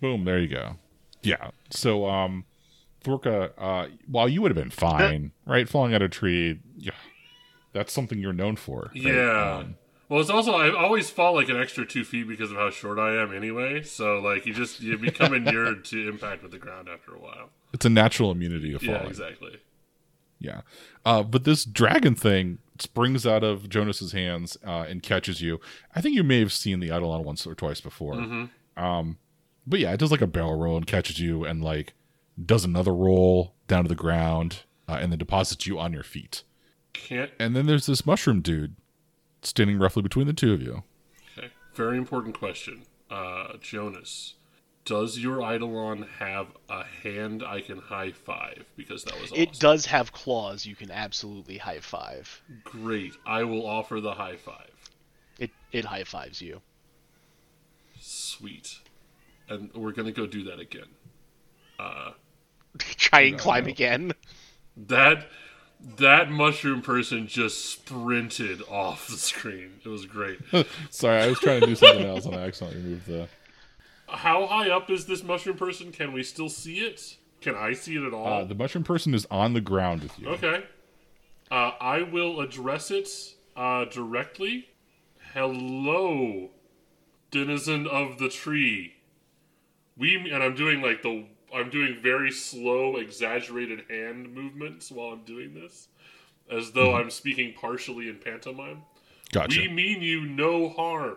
Boom. 0.00 0.24
There 0.24 0.38
you 0.38 0.48
go. 0.48 0.76
Yeah. 1.22 1.50
So, 1.70 2.08
um, 2.08 2.44
Thorka, 3.04 3.50
uh, 3.58 3.88
while 4.06 4.28
you 4.28 4.40
would 4.42 4.50
have 4.50 4.56
been 4.56 4.70
fine, 4.70 5.32
right? 5.46 5.68
Falling 5.68 5.92
out 5.94 6.00
of 6.02 6.06
a 6.06 6.08
tree, 6.10 6.60
yeah, 6.78 6.92
that's 7.72 7.92
something 7.92 8.18
you're 8.18 8.32
known 8.32 8.56
for. 8.56 8.90
right? 8.94 9.02
Yeah. 9.02 9.56
Um, 9.58 9.74
Well, 10.10 10.20
it's 10.20 10.28
also 10.28 10.52
I 10.54 10.76
always 10.76 11.08
fall 11.08 11.34
like 11.34 11.48
an 11.48 11.56
extra 11.56 11.86
two 11.86 12.02
feet 12.02 12.26
because 12.26 12.50
of 12.50 12.56
how 12.56 12.70
short 12.70 12.98
I 12.98 13.22
am 13.22 13.34
anyway. 13.34 13.82
So 13.84 14.18
like 14.18 14.44
you 14.44 14.52
just 14.52 14.80
you 14.80 14.98
become 14.98 15.32
inured 15.34 15.84
to 15.86 16.08
impact 16.08 16.42
with 16.42 16.50
the 16.50 16.58
ground 16.58 16.88
after 16.92 17.14
a 17.14 17.18
while. 17.18 17.50
it's 17.72 17.86
a 17.86 17.90
natural 17.90 18.32
immunity 18.32 18.72
to 18.72 18.80
falling. 18.80 19.02
Yeah, 19.02 19.06
exactly. 19.06 19.60
Yeah. 20.40 20.62
Uh, 21.04 21.22
but 21.22 21.44
this 21.44 21.64
dragon 21.64 22.16
thing 22.16 22.58
springs 22.80 23.24
out 23.24 23.44
of 23.44 23.68
Jonas's 23.68 24.10
hands 24.10 24.58
uh, 24.66 24.84
and 24.88 25.00
catches 25.00 25.40
you. 25.40 25.60
I 25.94 26.00
think 26.00 26.16
you 26.16 26.24
may 26.24 26.40
have 26.40 26.52
seen 26.52 26.80
the 26.80 26.88
Eidolon 26.88 27.22
once 27.22 27.46
or 27.46 27.54
twice 27.54 27.80
before. 27.80 28.14
Mm-hmm. 28.14 28.82
Um, 28.82 29.18
but 29.64 29.78
yeah, 29.78 29.92
it 29.92 30.00
does 30.00 30.10
like 30.10 30.22
a 30.22 30.26
barrel 30.26 30.58
roll 30.58 30.76
and 30.76 30.88
catches 30.88 31.20
you 31.20 31.44
and 31.44 31.62
like 31.62 31.94
does 32.44 32.64
another 32.64 32.92
roll 32.92 33.54
down 33.68 33.84
to 33.84 33.88
the 33.88 33.94
ground 33.94 34.64
uh, 34.88 34.98
and 35.00 35.12
then 35.12 35.20
deposits 35.20 35.68
you 35.68 35.78
on 35.78 35.92
your 35.92 36.02
feet. 36.02 36.42
Can't. 36.94 37.30
And 37.38 37.54
then 37.54 37.66
there's 37.66 37.86
this 37.86 38.04
mushroom 38.04 38.40
dude 38.40 38.74
standing 39.42 39.78
roughly 39.78 40.02
between 40.02 40.26
the 40.26 40.32
two 40.32 40.52
of 40.52 40.62
you. 40.62 40.82
Okay. 41.36 41.48
Very 41.74 41.96
important 41.98 42.36
question, 42.38 42.82
uh, 43.10 43.56
Jonas. 43.60 44.34
Does 44.84 45.18
your 45.18 45.40
Eidolon 45.40 46.06
have 46.18 46.48
a 46.68 46.84
hand 46.84 47.42
I 47.44 47.60
can 47.60 47.78
high 47.78 48.12
five? 48.12 48.64
Because 48.76 49.04
that 49.04 49.14
was 49.20 49.30
awesome. 49.30 49.42
It 49.42 49.52
does 49.60 49.86
have 49.86 50.12
claws. 50.12 50.64
You 50.66 50.74
can 50.74 50.90
absolutely 50.90 51.58
high 51.58 51.80
five. 51.80 52.42
Great. 52.64 53.12
I 53.26 53.44
will 53.44 53.66
offer 53.66 54.00
the 54.00 54.14
high 54.14 54.36
five. 54.36 54.70
It 55.38 55.50
it 55.70 55.84
high 55.84 56.04
fives 56.04 56.40
you. 56.40 56.60
Sweet. 58.00 58.78
And 59.48 59.72
we're 59.74 59.92
gonna 59.92 60.12
go 60.12 60.26
do 60.26 60.44
that 60.44 60.58
again. 60.58 60.88
Uh, 61.78 62.12
Try 62.78 63.20
and 63.22 63.38
climb 63.38 63.66
again. 63.66 64.12
that 64.76 65.28
that 65.98 66.30
mushroom 66.30 66.82
person 66.82 67.26
just 67.26 67.64
sprinted 67.70 68.62
off 68.68 69.06
the 69.08 69.16
screen. 69.16 69.80
It 69.84 69.88
was 69.88 70.06
great. 70.06 70.38
Sorry, 70.90 71.22
I 71.22 71.28
was 71.28 71.38
trying 71.38 71.60
to 71.60 71.66
do 71.66 71.74
something 71.74 72.04
else 72.04 72.26
and 72.26 72.34
I 72.34 72.40
accidentally 72.46 72.82
moved 72.82 73.06
the. 73.06 73.28
How 74.08 74.46
high 74.46 74.70
up 74.70 74.90
is 74.90 75.06
this 75.06 75.22
mushroom 75.22 75.56
person? 75.56 75.92
Can 75.92 76.12
we 76.12 76.22
still 76.22 76.48
see 76.48 76.78
it? 76.80 77.16
Can 77.40 77.54
I 77.54 77.72
see 77.72 77.96
it 77.96 78.02
at 78.02 78.12
all? 78.12 78.26
Uh, 78.26 78.44
the 78.44 78.54
mushroom 78.54 78.84
person 78.84 79.14
is 79.14 79.26
on 79.30 79.54
the 79.54 79.60
ground 79.60 80.02
with 80.02 80.18
you. 80.18 80.28
Okay. 80.28 80.64
Uh, 81.50 81.72
I 81.80 82.02
will 82.02 82.40
address 82.40 82.90
it 82.90 83.08
uh, 83.56 83.86
directly. 83.86 84.68
Hello, 85.32 86.50
denizen 87.30 87.86
of 87.86 88.18
the 88.18 88.28
tree. 88.28 88.94
We 89.96 90.30
and 90.30 90.42
I'm 90.42 90.54
doing 90.54 90.82
like 90.82 91.02
the 91.02 91.26
I'm 91.54 91.70
doing 91.70 91.98
very 92.02 92.30
slow, 92.30 92.96
exaggerated 92.96 93.84
hand 93.88 94.34
movements 94.34 94.90
while 94.90 95.08
I'm 95.08 95.24
doing 95.24 95.54
this, 95.54 95.88
as 96.50 96.72
though 96.72 96.94
I'm 96.94 97.10
speaking 97.10 97.54
partially 97.54 98.08
in 98.08 98.18
pantomime. 98.18 98.82
Gotcha. 99.32 99.60
We 99.60 99.68
mean 99.68 100.02
you 100.02 100.26
no 100.26 100.68
harm. 100.68 101.16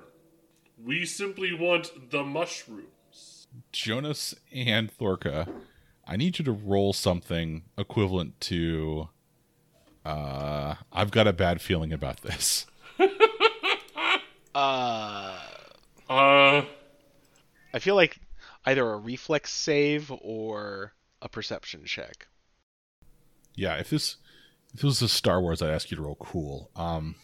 We 0.84 1.06
simply 1.06 1.54
want 1.54 2.12
the 2.12 2.24
mushrooms. 2.24 3.48
Jonas 3.72 4.34
and 4.52 4.96
Thorka, 4.96 5.48
I 6.08 6.18
need 6.18 6.40
you 6.40 6.46
to 6.46 6.52
roll 6.52 6.94
something 6.94 7.64
equivalent 7.78 8.40
to. 8.42 9.10
Uh, 10.06 10.76
I've 10.92 11.12
got 11.12 11.28
a 11.28 11.34
bad 11.34 11.62
feeling 11.62 11.94
about 11.94 12.22
this. 12.22 12.66
Uh, 14.56 15.36
Uh, 16.08 16.62
I 17.74 17.80
feel 17.80 17.96
like 17.96 18.20
either 18.66 18.90
a 18.92 18.98
reflex 18.98 19.52
save 19.52 20.12
or 20.22 20.94
a 21.22 21.30
perception 21.30 21.86
check. 21.86 22.28
Yeah, 23.56 23.76
if 23.76 23.90
this 23.90 24.18
if 24.74 24.78
this 24.82 24.84
was 24.84 25.02
a 25.02 25.08
Star 25.10 25.42
Wars, 25.42 25.62
I'd 25.62 25.70
ask 25.70 25.92
you 25.92 25.98
to 25.98 26.04
roll 26.04 26.16
cool. 26.16 26.70
Um, 26.76 27.16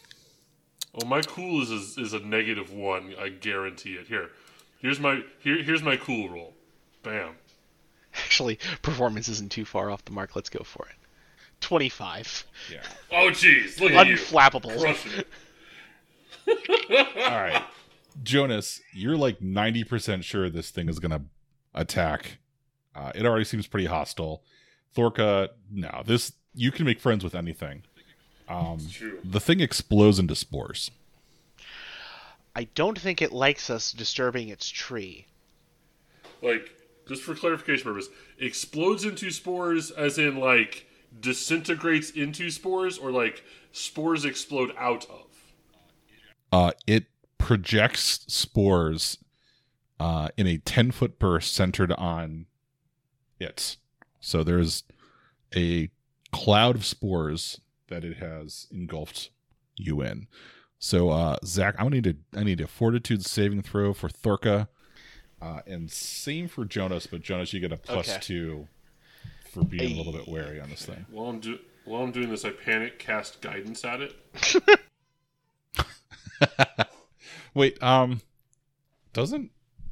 Well, 0.92 1.08
my 1.08 1.22
cool 1.22 1.62
is, 1.62 1.70
is 1.70 1.98
is 1.98 2.12
a 2.12 2.20
negative 2.20 2.72
one. 2.72 3.14
I 3.20 3.28
guarantee 3.30 3.94
it. 3.94 4.06
Here, 4.06 4.30
here's 4.80 5.00
my 5.00 5.22
here 5.40 5.62
here's 5.62 5.82
my 5.82 5.96
cool 5.96 6.28
roll. 6.28 6.54
Bam. 7.02 7.34
Actually, 8.14 8.58
performance 8.82 9.28
isn't 9.28 9.50
too 9.52 9.64
far 9.64 9.90
off 9.90 10.04
the 10.04 10.12
mark. 10.12 10.34
Let's 10.36 10.50
go 10.50 10.62
for 10.64 10.86
it. 10.86 10.96
Twenty-five. 11.60 12.44
yeah. 12.72 12.82
Oh, 13.12 13.30
jeez, 13.30 13.78
look 13.80 13.92
at 13.92 14.06
you, 14.06 14.16
Unflappable. 14.16 14.76
All 16.48 17.40
right, 17.40 17.62
Jonas, 18.22 18.80
you're 18.92 19.16
like 19.16 19.40
ninety 19.40 19.84
percent 19.84 20.24
sure 20.24 20.50
this 20.50 20.70
thing 20.70 20.88
is 20.88 20.98
gonna 20.98 21.22
attack. 21.74 22.38
Uh, 22.94 23.12
it 23.14 23.24
already 23.24 23.44
seems 23.44 23.66
pretty 23.66 23.86
hostile. 23.86 24.42
Thorka, 24.96 25.48
no, 25.70 26.02
this 26.04 26.32
you 26.54 26.72
can 26.72 26.84
make 26.84 27.00
friends 27.00 27.22
with 27.22 27.34
anything. 27.34 27.82
Um, 28.48 28.78
True. 28.90 29.18
the 29.22 29.38
thing 29.38 29.60
explodes 29.60 30.18
into 30.18 30.34
spores. 30.34 30.90
I 32.56 32.64
don't 32.74 32.98
think 32.98 33.22
it 33.22 33.32
likes 33.32 33.70
us 33.70 33.92
disturbing 33.92 34.48
its 34.48 34.68
tree. 34.68 35.26
Like, 36.42 36.68
just 37.08 37.22
for 37.22 37.34
clarification 37.36 37.84
purpose, 37.84 38.08
explodes 38.38 39.04
into 39.04 39.30
spores, 39.30 39.92
as 39.92 40.18
in 40.18 40.38
like 40.38 40.86
disintegrates 41.20 42.10
into 42.10 42.50
spores, 42.50 42.98
or 42.98 43.12
like 43.12 43.44
spores 43.72 44.24
explode 44.24 44.72
out 44.76 45.06
of. 45.08 45.26
Uh, 46.52 46.72
it 46.88 47.04
projects 47.50 48.24
spores 48.28 49.18
uh, 49.98 50.28
in 50.36 50.46
a 50.46 50.58
10 50.58 50.92
foot 50.92 51.18
burst 51.18 51.52
centered 51.52 51.90
on 51.94 52.46
it. 53.40 53.76
So 54.20 54.44
there's 54.44 54.84
a 55.56 55.90
cloud 56.30 56.76
of 56.76 56.84
spores 56.84 57.60
that 57.88 58.04
it 58.04 58.18
has 58.18 58.68
engulfed 58.70 59.30
you 59.74 60.00
in. 60.00 60.28
So 60.78 61.08
uh, 61.10 61.38
Zach, 61.44 61.74
I 61.76 61.88
need 61.88 62.06
a 62.06 62.14
I 62.38 62.44
need 62.44 62.60
a 62.60 62.68
fortitude 62.68 63.26
saving 63.26 63.62
throw 63.62 63.94
for 63.94 64.08
Thorka, 64.08 64.68
uh, 65.42 65.62
and 65.66 65.90
same 65.90 66.46
for 66.46 66.64
Jonas. 66.64 67.08
But 67.08 67.20
Jonas, 67.20 67.52
you 67.52 67.58
get 67.58 67.72
a 67.72 67.76
plus 67.76 68.10
Okay. 68.10 68.18
two 68.20 68.68
for 69.52 69.64
being 69.64 69.94
a 69.94 69.96
little 69.96 70.12
bit 70.12 70.28
wary 70.28 70.60
on 70.60 70.70
this 70.70 70.86
thing. 70.86 71.04
While 71.10 71.30
I'm 71.30 71.40
do 71.40 71.58
while 71.84 72.04
I'm 72.04 72.12
doing 72.12 72.30
this, 72.30 72.44
I 72.44 72.50
panic 72.50 73.00
cast 73.00 73.40
guidance 73.40 73.84
at 73.84 74.02
it. 74.02 74.14
Wait, 77.54 77.82
um, 77.82 78.20
doesn't 79.12 79.50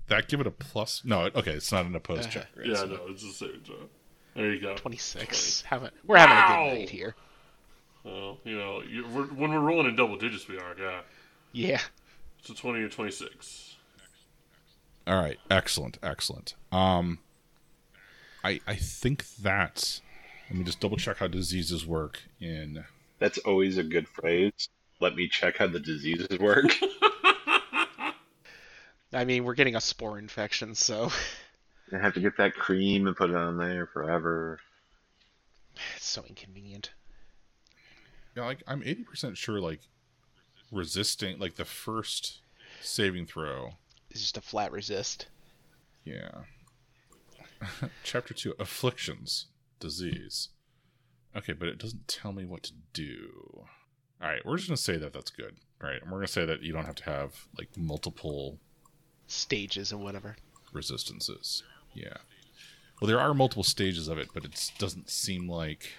that 0.09 0.29
give 0.29 0.41
it 0.41 0.47
a 0.47 0.51
plus? 0.51 1.03
No, 1.05 1.23
okay, 1.35 1.53
it's 1.53 1.73
not 1.73 1.87
an 1.87 1.95
opposed 1.95 2.31
check. 2.31 2.47
Right? 2.57 2.67
Yeah, 2.67 2.75
So- 2.77 2.87
no, 2.87 3.01
it's 3.09 3.23
the 3.23 3.33
same 3.47 3.63
job. 3.63 3.89
There 4.35 4.53
you 4.53 4.61
go. 4.61 4.77
Twenty-six. 4.77 5.63
Having 5.63 5.91
we're 6.07 6.19
having 6.19 6.37
a 6.37 6.41
good 6.71 6.79
night 6.79 6.91
here. 6.91 7.17
Well, 8.05 8.39
you 8.45 8.57
know, 8.57 8.83
you, 8.83 9.05
we're, 9.09 9.25
when 9.25 9.51
we're 9.51 9.59
rolling 9.59 9.87
in 9.89 9.97
double 9.97 10.17
digits, 10.17 10.47
we 10.47 10.57
are. 10.59 10.77
Yeah, 10.79 11.01
Yeah. 11.53 11.81
so 12.43 12.55
twenty 12.55 12.81
or 12.81 12.89
twenty-six. 12.89 13.75
All 15.09 15.17
right, 15.21 15.39
excellent, 15.51 15.99
excellent. 16.05 16.55
Um, 16.71 17.19
I 18.45 18.61
I 18.67 18.77
think 18.77 19.25
that. 19.39 20.01
Let 20.51 20.59
me 20.59 20.65
just 20.65 20.79
double 20.81 20.97
check 20.97 21.17
how 21.19 21.27
diseases 21.27 21.85
work 21.85 22.21
in. 22.41 22.85
That's 23.19 23.39
always 23.39 23.77
a 23.77 23.83
good 23.83 24.07
phrase. 24.09 24.69
Let 25.01 25.15
me 25.17 25.27
check 25.29 25.57
how 25.59 25.67
the 25.67 25.81
diseases 25.81 26.39
work. 26.39 26.67
I 29.13 29.25
mean, 29.25 29.45
we're 29.45 29.55
getting 29.55 29.77
a 29.77 29.81
spore 29.81 30.19
infection, 30.19 30.75
so 30.75 31.11
I 31.93 31.99
have 31.99 32.15
to 32.15 32.21
get 32.21 32.37
that 32.37 32.55
cream 32.55 33.07
and 33.07 33.17
put 33.17 33.31
it 33.31 33.37
on 33.37 33.57
there 33.57 33.87
forever. 33.87 34.61
It's 35.97 36.07
so 36.07 36.25
inconvenient. 36.29 36.91
Yeah, 38.37 38.45
like 38.45 38.63
I'm 38.67 38.83
eighty 38.85 39.05
percent 39.05 39.37
sure 39.37 39.61
like 39.61 39.81
resisting 40.71 41.39
like 41.39 41.57
the 41.57 41.65
first 41.65 42.41
saving 42.81 43.27
throw. 43.27 43.73
It's 44.11 44.21
just 44.21 44.37
a 44.37 44.43
flat 44.43 44.73
resist. 44.73 45.27
Yeah. 46.05 46.43
Chapter 48.05 48.35
two, 48.35 48.55
afflictions, 48.59 49.47
disease. 49.81 50.49
Okay, 51.37 51.53
but 51.53 51.69
it 51.69 51.79
doesn't 51.79 52.09
tell 52.09 52.33
me 52.33 52.45
what 52.45 52.63
to 52.65 52.73
do. 52.93 53.65
All 54.21 54.29
right, 54.29 54.45
we're 54.45 54.57
just 54.57 54.69
gonna 54.69 54.77
say 54.77 54.97
that 54.97 55.13
that's 55.13 55.31
good, 55.31 55.57
right? 55.81 56.01
And 56.03 56.11
we're 56.11 56.19
gonna 56.19 56.29
say 56.29 56.45
that 56.45 56.63
you 56.63 56.73
don't 56.73 56.87
have 56.87 56.97
to 56.97 57.05
have 57.05 57.47
like 57.57 57.77
multiple 57.77 58.59
Stages 59.29 59.93
and 59.93 60.03
whatever. 60.03 60.37
resistances. 60.73 61.63
Yeah. 61.95 62.17
Well, 63.01 63.07
there 63.09 63.21
are 63.21 63.33
multiple 63.35 63.63
stages 63.63 64.09
of 64.09 64.19
it, 64.19 64.29
but 64.35 64.45
it 64.45 64.73
doesn't 64.79 65.09
seem 65.09 65.49
like. 65.49 65.91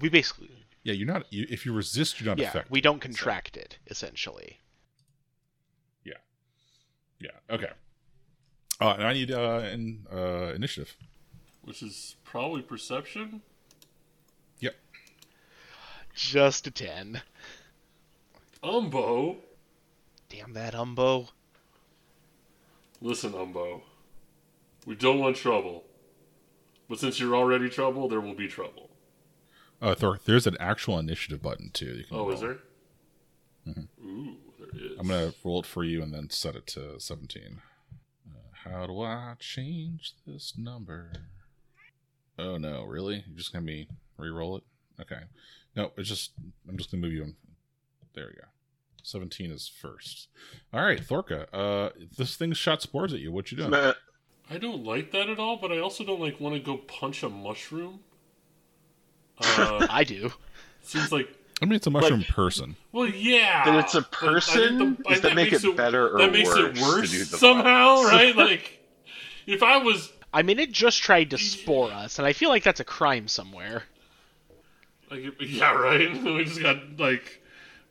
We 0.00 0.08
basically, 0.08 0.50
Yeah, 0.84 0.92
you're 0.94 1.06
not. 1.06 1.24
You, 1.32 1.46
if 1.50 1.66
you 1.66 1.72
resist, 1.72 2.20
you're 2.20 2.28
not 2.28 2.38
yeah, 2.38 2.48
affected. 2.50 2.70
we 2.70 2.80
don't 2.80 3.00
contract 3.00 3.56
it 3.56 3.78
essentially. 3.88 4.60
Yeah. 6.04 6.14
Yeah. 7.18 7.30
Okay. 7.50 7.70
Uh, 8.80 8.90
and 8.98 9.04
I 9.04 9.12
need 9.12 9.30
uh, 9.32 9.60
an 9.64 10.06
uh, 10.12 10.52
initiative. 10.54 10.94
Which 11.64 11.82
is 11.82 12.16
probably 12.24 12.62
perception. 12.62 13.40
Yep. 14.60 14.74
Just 16.14 16.66
a 16.66 16.70
ten. 16.70 17.22
Umbo. 18.62 19.36
Damn 20.28 20.52
that 20.54 20.74
Umbo. 20.74 21.28
Listen, 23.00 23.32
Umbo. 23.32 23.82
We 24.86 24.94
don't 24.94 25.18
want 25.18 25.36
trouble. 25.36 25.84
But 26.88 26.98
since 26.98 27.18
you're 27.18 27.34
already 27.34 27.68
trouble, 27.70 28.08
there 28.08 28.20
will 28.20 28.34
be 28.34 28.48
trouble. 28.48 28.90
Uh, 29.80 29.94
Thor, 29.94 30.18
there's 30.24 30.46
an 30.46 30.56
actual 30.60 30.98
initiative 30.98 31.42
button 31.42 31.70
too. 31.72 31.86
You 31.96 32.04
can 32.04 32.16
Oh, 32.16 32.30
is 32.30 32.42
roll. 32.42 32.54
there? 33.66 33.76
Ooh, 34.04 34.36
there 34.58 34.68
is. 34.74 34.98
I'm 34.98 35.08
gonna 35.08 35.32
roll 35.42 35.60
it 35.60 35.66
for 35.66 35.84
you 35.84 36.02
and 36.02 36.12
then 36.12 36.28
set 36.30 36.54
it 36.56 36.66
to 36.68 36.98
17. 37.00 37.60
Uh, 38.28 38.38
how 38.52 38.86
do 38.86 39.00
I 39.00 39.34
change 39.38 40.12
this 40.26 40.56
number? 40.56 41.12
Oh 42.38 42.56
no, 42.58 42.84
really? 42.84 43.24
You're 43.26 43.38
just 43.38 43.52
gonna 43.52 43.64
be 43.64 43.88
re-roll 44.18 44.58
it? 44.58 44.64
Okay. 45.00 45.22
No, 45.76 45.92
it's 45.96 46.08
just 46.08 46.32
I'm 46.68 46.76
just 46.76 46.90
gonna 46.90 47.00
move 47.02 47.12
you. 47.12 47.22
On. 47.24 47.36
There 48.14 48.26
we 48.26 48.34
go. 48.34 48.46
17 49.06 49.50
is 49.50 49.68
first. 49.68 50.28
All 50.72 50.82
right, 50.82 51.00
Thorka. 51.00 51.46
Uh, 51.52 51.90
this 52.16 52.36
thing 52.36 52.52
shot 52.52 52.82
spores 52.82 53.12
at 53.12 53.20
you. 53.20 53.32
What 53.32 53.50
you 53.50 53.58
doing? 53.58 53.70
Meh. 53.70 53.92
I 54.50 54.58
don't 54.58 54.84
like 54.84 55.10
that 55.12 55.28
at 55.30 55.38
all, 55.38 55.56
but 55.56 55.72
I 55.72 55.78
also 55.78 56.04
don't 56.04 56.20
like 56.20 56.38
want 56.40 56.54
to 56.54 56.60
go 56.60 56.76
punch 56.76 57.22
a 57.22 57.28
mushroom. 57.28 58.00
Uh, 59.40 59.86
I 59.90 60.04
do. 60.04 60.30
seems 60.82 61.10
like 61.10 61.28
I 61.60 61.64
mean, 61.64 61.74
it's 61.74 61.86
a 61.86 61.90
mushroom 61.90 62.22
person. 62.22 62.76
well, 62.92 63.06
yeah. 63.06 63.64
That 63.64 63.84
it's 63.84 63.94
a 63.94 64.02
but 64.02 64.08
I 64.12 64.18
think 64.20 64.34
person? 64.34 64.98
I 65.06 65.12
Does 65.14 65.22
that 65.22 65.34
make 65.34 65.50
makes 65.52 65.64
it 65.64 65.76
better 65.76 66.08
or 66.14 66.18
that 66.18 66.32
makes 66.32 66.48
worse 66.48 66.58
it 66.58 66.74
to 66.76 66.82
worse 66.82 67.10
do 67.10 67.18
the 67.18 67.36
somehow, 67.38 67.96
violence? 68.02 68.12
right? 68.12 68.36
Like, 68.50 68.80
if 69.46 69.62
I 69.62 69.78
was 69.78 70.12
I 70.32 70.42
mean, 70.42 70.58
it 70.58 70.72
just 70.72 71.00
tried 71.02 71.30
to 71.30 71.38
spore 71.38 71.90
us, 71.92 72.18
and 72.18 72.26
I 72.26 72.32
feel 72.32 72.48
like 72.48 72.62
that's 72.64 72.80
a 72.80 72.84
crime 72.84 73.28
somewhere. 73.28 73.84
like, 75.10 75.22
yeah, 75.40 75.72
right. 75.72 76.22
we 76.24 76.44
just 76.44 76.60
got 76.60 76.98
like 76.98 77.40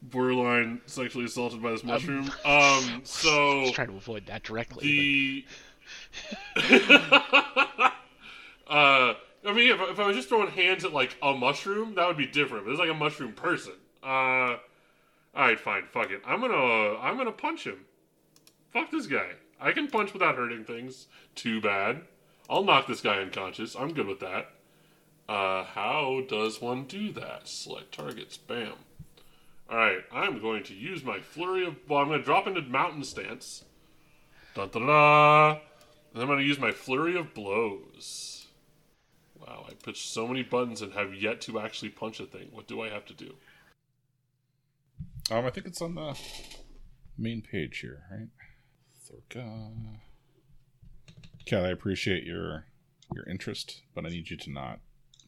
borderline 0.03 0.81
sexually 0.85 1.25
assaulted 1.25 1.61
by 1.61 1.71
this 1.71 1.83
mushroom. 1.83 2.31
Um, 2.45 3.01
so 3.03 3.61
Just 3.63 3.75
trying 3.75 3.87
to 3.87 3.95
avoid 3.95 4.25
that 4.27 4.43
directly. 4.43 5.45
the 6.55 6.61
uh 8.67 9.13
I 9.45 9.53
mean 9.53 9.71
if, 9.71 9.81
if 9.81 9.99
I 9.99 10.07
was 10.07 10.15
just 10.15 10.29
throwing 10.29 10.49
hands 10.49 10.85
at 10.85 10.93
like 10.93 11.15
a 11.21 11.33
mushroom 11.33 11.95
that 11.95 12.07
would 12.07 12.17
be 12.17 12.25
different 12.27 12.65
but 12.65 12.71
it's 12.71 12.79
like 12.79 12.89
a 12.89 12.93
mushroom 12.93 13.33
person. 13.33 13.73
Uh 14.03 14.57
alright 15.35 15.59
fine 15.59 15.83
fuck 15.91 16.11
it. 16.11 16.21
I'm 16.25 16.41
gonna 16.41 16.97
I'm 16.99 17.17
gonna 17.17 17.31
punch 17.31 17.65
him. 17.65 17.85
Fuck 18.71 18.91
this 18.91 19.07
guy. 19.07 19.31
I 19.59 19.71
can 19.71 19.87
punch 19.87 20.13
without 20.13 20.35
hurting 20.35 20.65
things. 20.65 21.07
Too 21.35 21.61
bad. 21.61 22.01
I'll 22.49 22.63
knock 22.63 22.87
this 22.87 23.01
guy 23.01 23.19
unconscious. 23.19 23.75
I'm 23.75 23.93
good 23.93 24.07
with 24.07 24.19
that. 24.19 24.51
Uh 25.29 25.63
how 25.63 26.21
does 26.27 26.61
one 26.61 26.83
do 26.85 27.11
that? 27.13 27.47
Select 27.47 27.93
targets. 27.93 28.37
Bam 28.37 28.73
alright 29.73 30.03
I'm 30.11 30.39
going 30.39 30.63
to 30.65 30.73
use 30.73 31.03
my 31.03 31.19
flurry 31.19 31.65
of 31.65 31.75
well 31.89 32.01
I'm 32.01 32.09
gonna 32.09 32.21
drop 32.21 32.47
into 32.47 32.61
mountain 32.61 33.03
stance 33.03 33.63
Dun, 34.53 34.69
da, 34.69 34.79
da. 34.79 35.59
And 36.13 36.21
I'm 36.21 36.27
going 36.27 36.39
to 36.39 36.45
use 36.45 36.59
my 36.59 36.71
flurry 36.71 37.17
of 37.17 37.33
blows. 37.33 38.47
Wow, 39.39 39.65
I 39.67 39.73
pushed 39.73 40.13
so 40.13 40.27
many 40.27 40.43
buttons 40.43 40.81
and 40.81 40.93
have 40.93 41.13
yet 41.13 41.41
to 41.41 41.59
actually 41.59 41.89
punch 41.89 42.19
a 42.19 42.25
thing. 42.25 42.49
What 42.51 42.67
do 42.67 42.81
I 42.81 42.89
have 42.89 43.05
to 43.05 43.13
do? 43.13 43.33
Um, 45.31 45.45
I 45.45 45.49
think 45.49 45.65
it's 45.65 45.81
on 45.81 45.95
the 45.95 46.17
main 47.17 47.41
page 47.41 47.79
here, 47.79 48.03
right? 48.11 48.27
Thorka. 49.09 49.71
Kat, 51.45 51.65
I 51.65 51.69
appreciate 51.69 52.23
your 52.23 52.65
your 53.13 53.27
interest, 53.29 53.81
but 53.93 54.05
I 54.05 54.09
need 54.09 54.29
you 54.29 54.37
to 54.37 54.51
not 54.51 54.79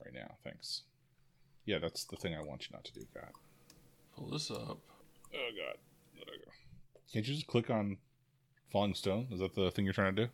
right 0.03 0.13
now. 0.13 0.35
Thanks. 0.43 0.83
Yeah, 1.65 1.79
that's 1.79 2.05
the 2.05 2.15
thing 2.15 2.33
I 2.33 2.41
want 2.41 2.69
you 2.69 2.73
not 2.73 2.85
to 2.85 2.93
do, 2.93 3.05
Kat. 3.13 3.31
Pull 4.17 4.29
this 4.29 4.49
up. 4.51 4.79
Oh 5.33 5.49
God, 5.57 5.77
let 6.17 6.27
I 6.27 6.37
go. 6.37 6.51
Can't 7.11 7.27
you 7.27 7.33
just 7.33 7.47
click 7.47 7.69
on 7.69 7.97
Falling 8.71 8.93
Stone? 8.93 9.27
Is 9.31 9.39
that 9.39 9.55
the 9.55 9.71
thing 9.71 9.85
you're 9.85 9.93
trying 9.93 10.15
to 10.15 10.25
do? 10.25 10.31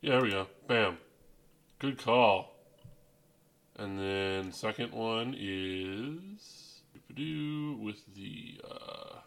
Yeah, 0.00 0.12
there 0.12 0.22
we 0.22 0.30
go. 0.30 0.46
Bam. 0.66 0.98
Good 1.78 1.98
call. 1.98 2.54
And 3.76 3.98
then 3.98 4.52
second 4.52 4.92
one 4.92 5.34
is 5.38 6.66
do 7.16 7.76
with 7.80 8.02
the 8.14 8.60
uh, 8.70 9.18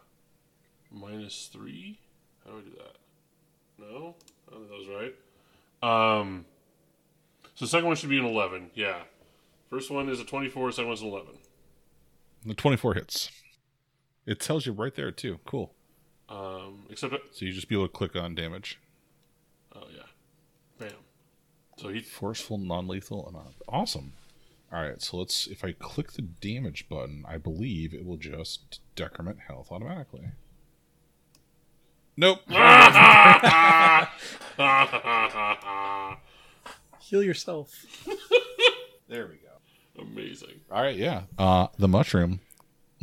minus 0.90 1.50
three. 1.52 1.98
How 2.44 2.52
do 2.52 2.58
I 2.58 2.60
do 2.62 2.70
that? 2.70 2.96
No, 3.78 4.14
I 4.48 4.52
don't 4.52 4.60
think 4.60 4.70
that 4.70 4.90
was 4.90 5.14
right. 5.82 6.20
Um, 6.20 6.44
so 7.54 7.66
second 7.66 7.86
one 7.86 7.96
should 7.96 8.10
be 8.10 8.18
an 8.18 8.24
eleven. 8.24 8.70
Yeah. 8.74 9.02
First 9.68 9.90
one 9.90 10.08
is 10.08 10.20
a 10.20 10.24
twenty-four. 10.24 10.72
Second 10.72 10.88
one's 10.88 11.02
an 11.02 11.08
eleven. 11.08 11.34
The 12.46 12.54
24 12.54 12.94
hits. 12.94 13.30
It 14.30 14.38
tells 14.38 14.64
you 14.64 14.70
right 14.72 14.94
there 14.94 15.10
too. 15.10 15.40
Cool. 15.44 15.74
Um, 16.28 16.86
except 16.88 17.16
So 17.32 17.44
you 17.44 17.52
just 17.52 17.68
be 17.68 17.74
able 17.74 17.88
to 17.88 17.92
click 17.92 18.14
on 18.14 18.36
damage. 18.36 18.78
oh 19.74 19.88
yeah, 19.92 20.04
bam. 20.78 20.92
So 21.76 21.88
he 21.88 21.98
Forceful, 22.00 22.56
non-lethal, 22.56 23.26
and 23.26 23.36
on- 23.36 23.54
awesome. 23.68 24.12
All 24.72 24.80
right, 24.80 25.02
so 25.02 25.16
let's. 25.16 25.48
If 25.48 25.64
I 25.64 25.72
click 25.72 26.12
the 26.12 26.22
damage 26.22 26.88
button, 26.88 27.24
I 27.26 27.38
believe 27.38 27.92
it 27.92 28.06
will 28.06 28.18
just 28.18 28.78
decrement 28.94 29.40
health 29.48 29.72
automatically. 29.72 30.28
Nope. 32.16 32.42
Heal 37.00 37.24
yourself. 37.24 37.84
there 39.08 39.26
we 39.26 39.38
go. 39.38 40.00
amazing. 40.00 40.60
All 40.70 40.82
right, 40.82 40.96
yeah. 40.96 41.22
Uh, 41.36 41.66
the 41.78 41.88
mushroom 41.88 42.38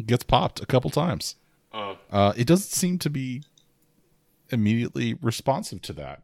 gets 0.04 0.24
popped 0.24 0.62
a 0.62 0.66
couple 0.66 0.89
times. 0.89 1.36
Uh, 1.74 1.95
Uh, 2.12 2.34
it 2.38 2.48
doesn't 2.48 2.72
seem 2.72 2.98
to 3.00 3.10
be 3.10 3.43
immediately 4.50 5.16
responsive 5.22 5.82
to 5.84 5.93
that. 5.93 6.22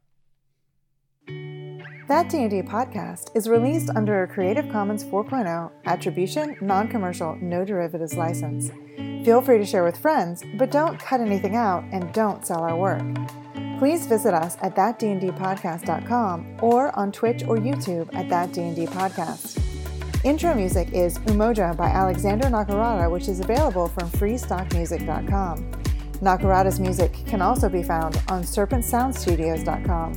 That 2.08 2.30
D&D 2.30 2.64
podcast 2.64 3.30
is 3.36 3.48
released 3.48 3.90
under 3.96 4.24
a 4.24 4.28
Creative 4.28 4.70
Commons 4.70 5.04
4.0 5.06 5.72
attribution, 5.86 6.58
non-commercial, 6.62 7.38
no 7.42 7.64
derivatives 7.64 8.16
license. 8.16 8.72
Feel 9.26 9.42
free 9.42 9.58
to 9.58 9.66
share 9.66 9.84
with 9.86 9.98
friends, 9.98 10.44
but 10.58 10.70
don't 10.70 11.00
cut 11.00 11.22
anything 11.22 11.56
out 11.56 11.84
and 11.92 12.12
don't 12.14 12.46
sell 12.46 12.62
our 12.62 12.76
work. 12.76 13.02
Please 13.80 14.06
visit 14.06 14.34
us 14.34 14.58
at 14.62 14.76
thatdndpodcast.com 14.76 16.58
or 16.62 16.98
on 16.98 17.12
Twitch 17.12 17.44
or 17.44 17.58
YouTube 17.58 18.14
at 18.14 18.30
That 18.30 18.52
D&D 18.54 18.86
Podcast. 18.88 19.60
Intro 20.24 20.56
music 20.56 20.94
is 20.94 21.20
Umoja 21.20 21.76
by 21.76 21.90
Alexander 21.90 22.48
Nakarada, 22.48 23.12
which 23.12 23.28
is 23.28 23.42
available 23.42 23.90
from 23.90 24.10
freestockmusic.com. 24.12 25.72
Nakarada's 26.22 26.80
music 26.80 27.12
can 27.26 27.42
also 27.42 27.68
be 27.68 27.84
found 27.84 28.16
on 28.30 28.42
serpentsoundstudios.com. 28.42 30.14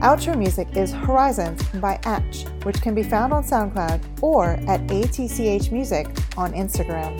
Outro 0.00 0.38
music 0.38 0.76
is 0.78 0.92
Horizons 0.92 1.62
by 1.74 1.98
Atch, 2.04 2.46
which 2.64 2.80
can 2.80 2.94
be 2.94 3.02
found 3.02 3.34
on 3.34 3.44
SoundCloud 3.44 4.22
or 4.22 4.52
at 4.66 4.80
ATCH 4.90 5.70
Music 5.70 6.06
on 6.38 6.54
Instagram. 6.54 7.18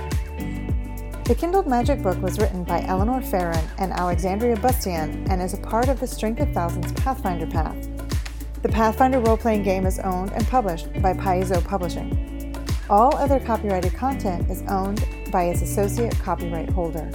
The 1.24 1.34
Kindled 1.34 1.66
Magic 1.66 2.02
book 2.02 2.20
was 2.22 2.38
written 2.38 2.64
by 2.64 2.82
Eleanor 2.84 3.20
Ferron 3.20 3.64
and 3.76 3.92
Alexandria 3.92 4.56
Bustion 4.56 5.26
and 5.28 5.42
is 5.42 5.52
a 5.52 5.58
part 5.58 5.88
of 5.88 6.00
the 6.00 6.06
Strength 6.06 6.40
of 6.40 6.52
Thousands 6.52 6.90
Pathfinder 6.92 7.46
Path. 7.46 7.91
The 8.62 8.68
Pathfinder 8.68 9.18
role 9.18 9.36
playing 9.36 9.64
game 9.64 9.86
is 9.86 9.98
owned 9.98 10.32
and 10.34 10.46
published 10.46 10.86
by 11.02 11.14
Paizo 11.14 11.64
Publishing. 11.64 12.54
All 12.88 13.12
other 13.16 13.40
copyrighted 13.40 13.92
content 13.94 14.48
is 14.48 14.62
owned 14.68 15.04
by 15.32 15.46
its 15.46 15.62
associate 15.62 16.16
copyright 16.20 16.70
holder. 16.70 17.10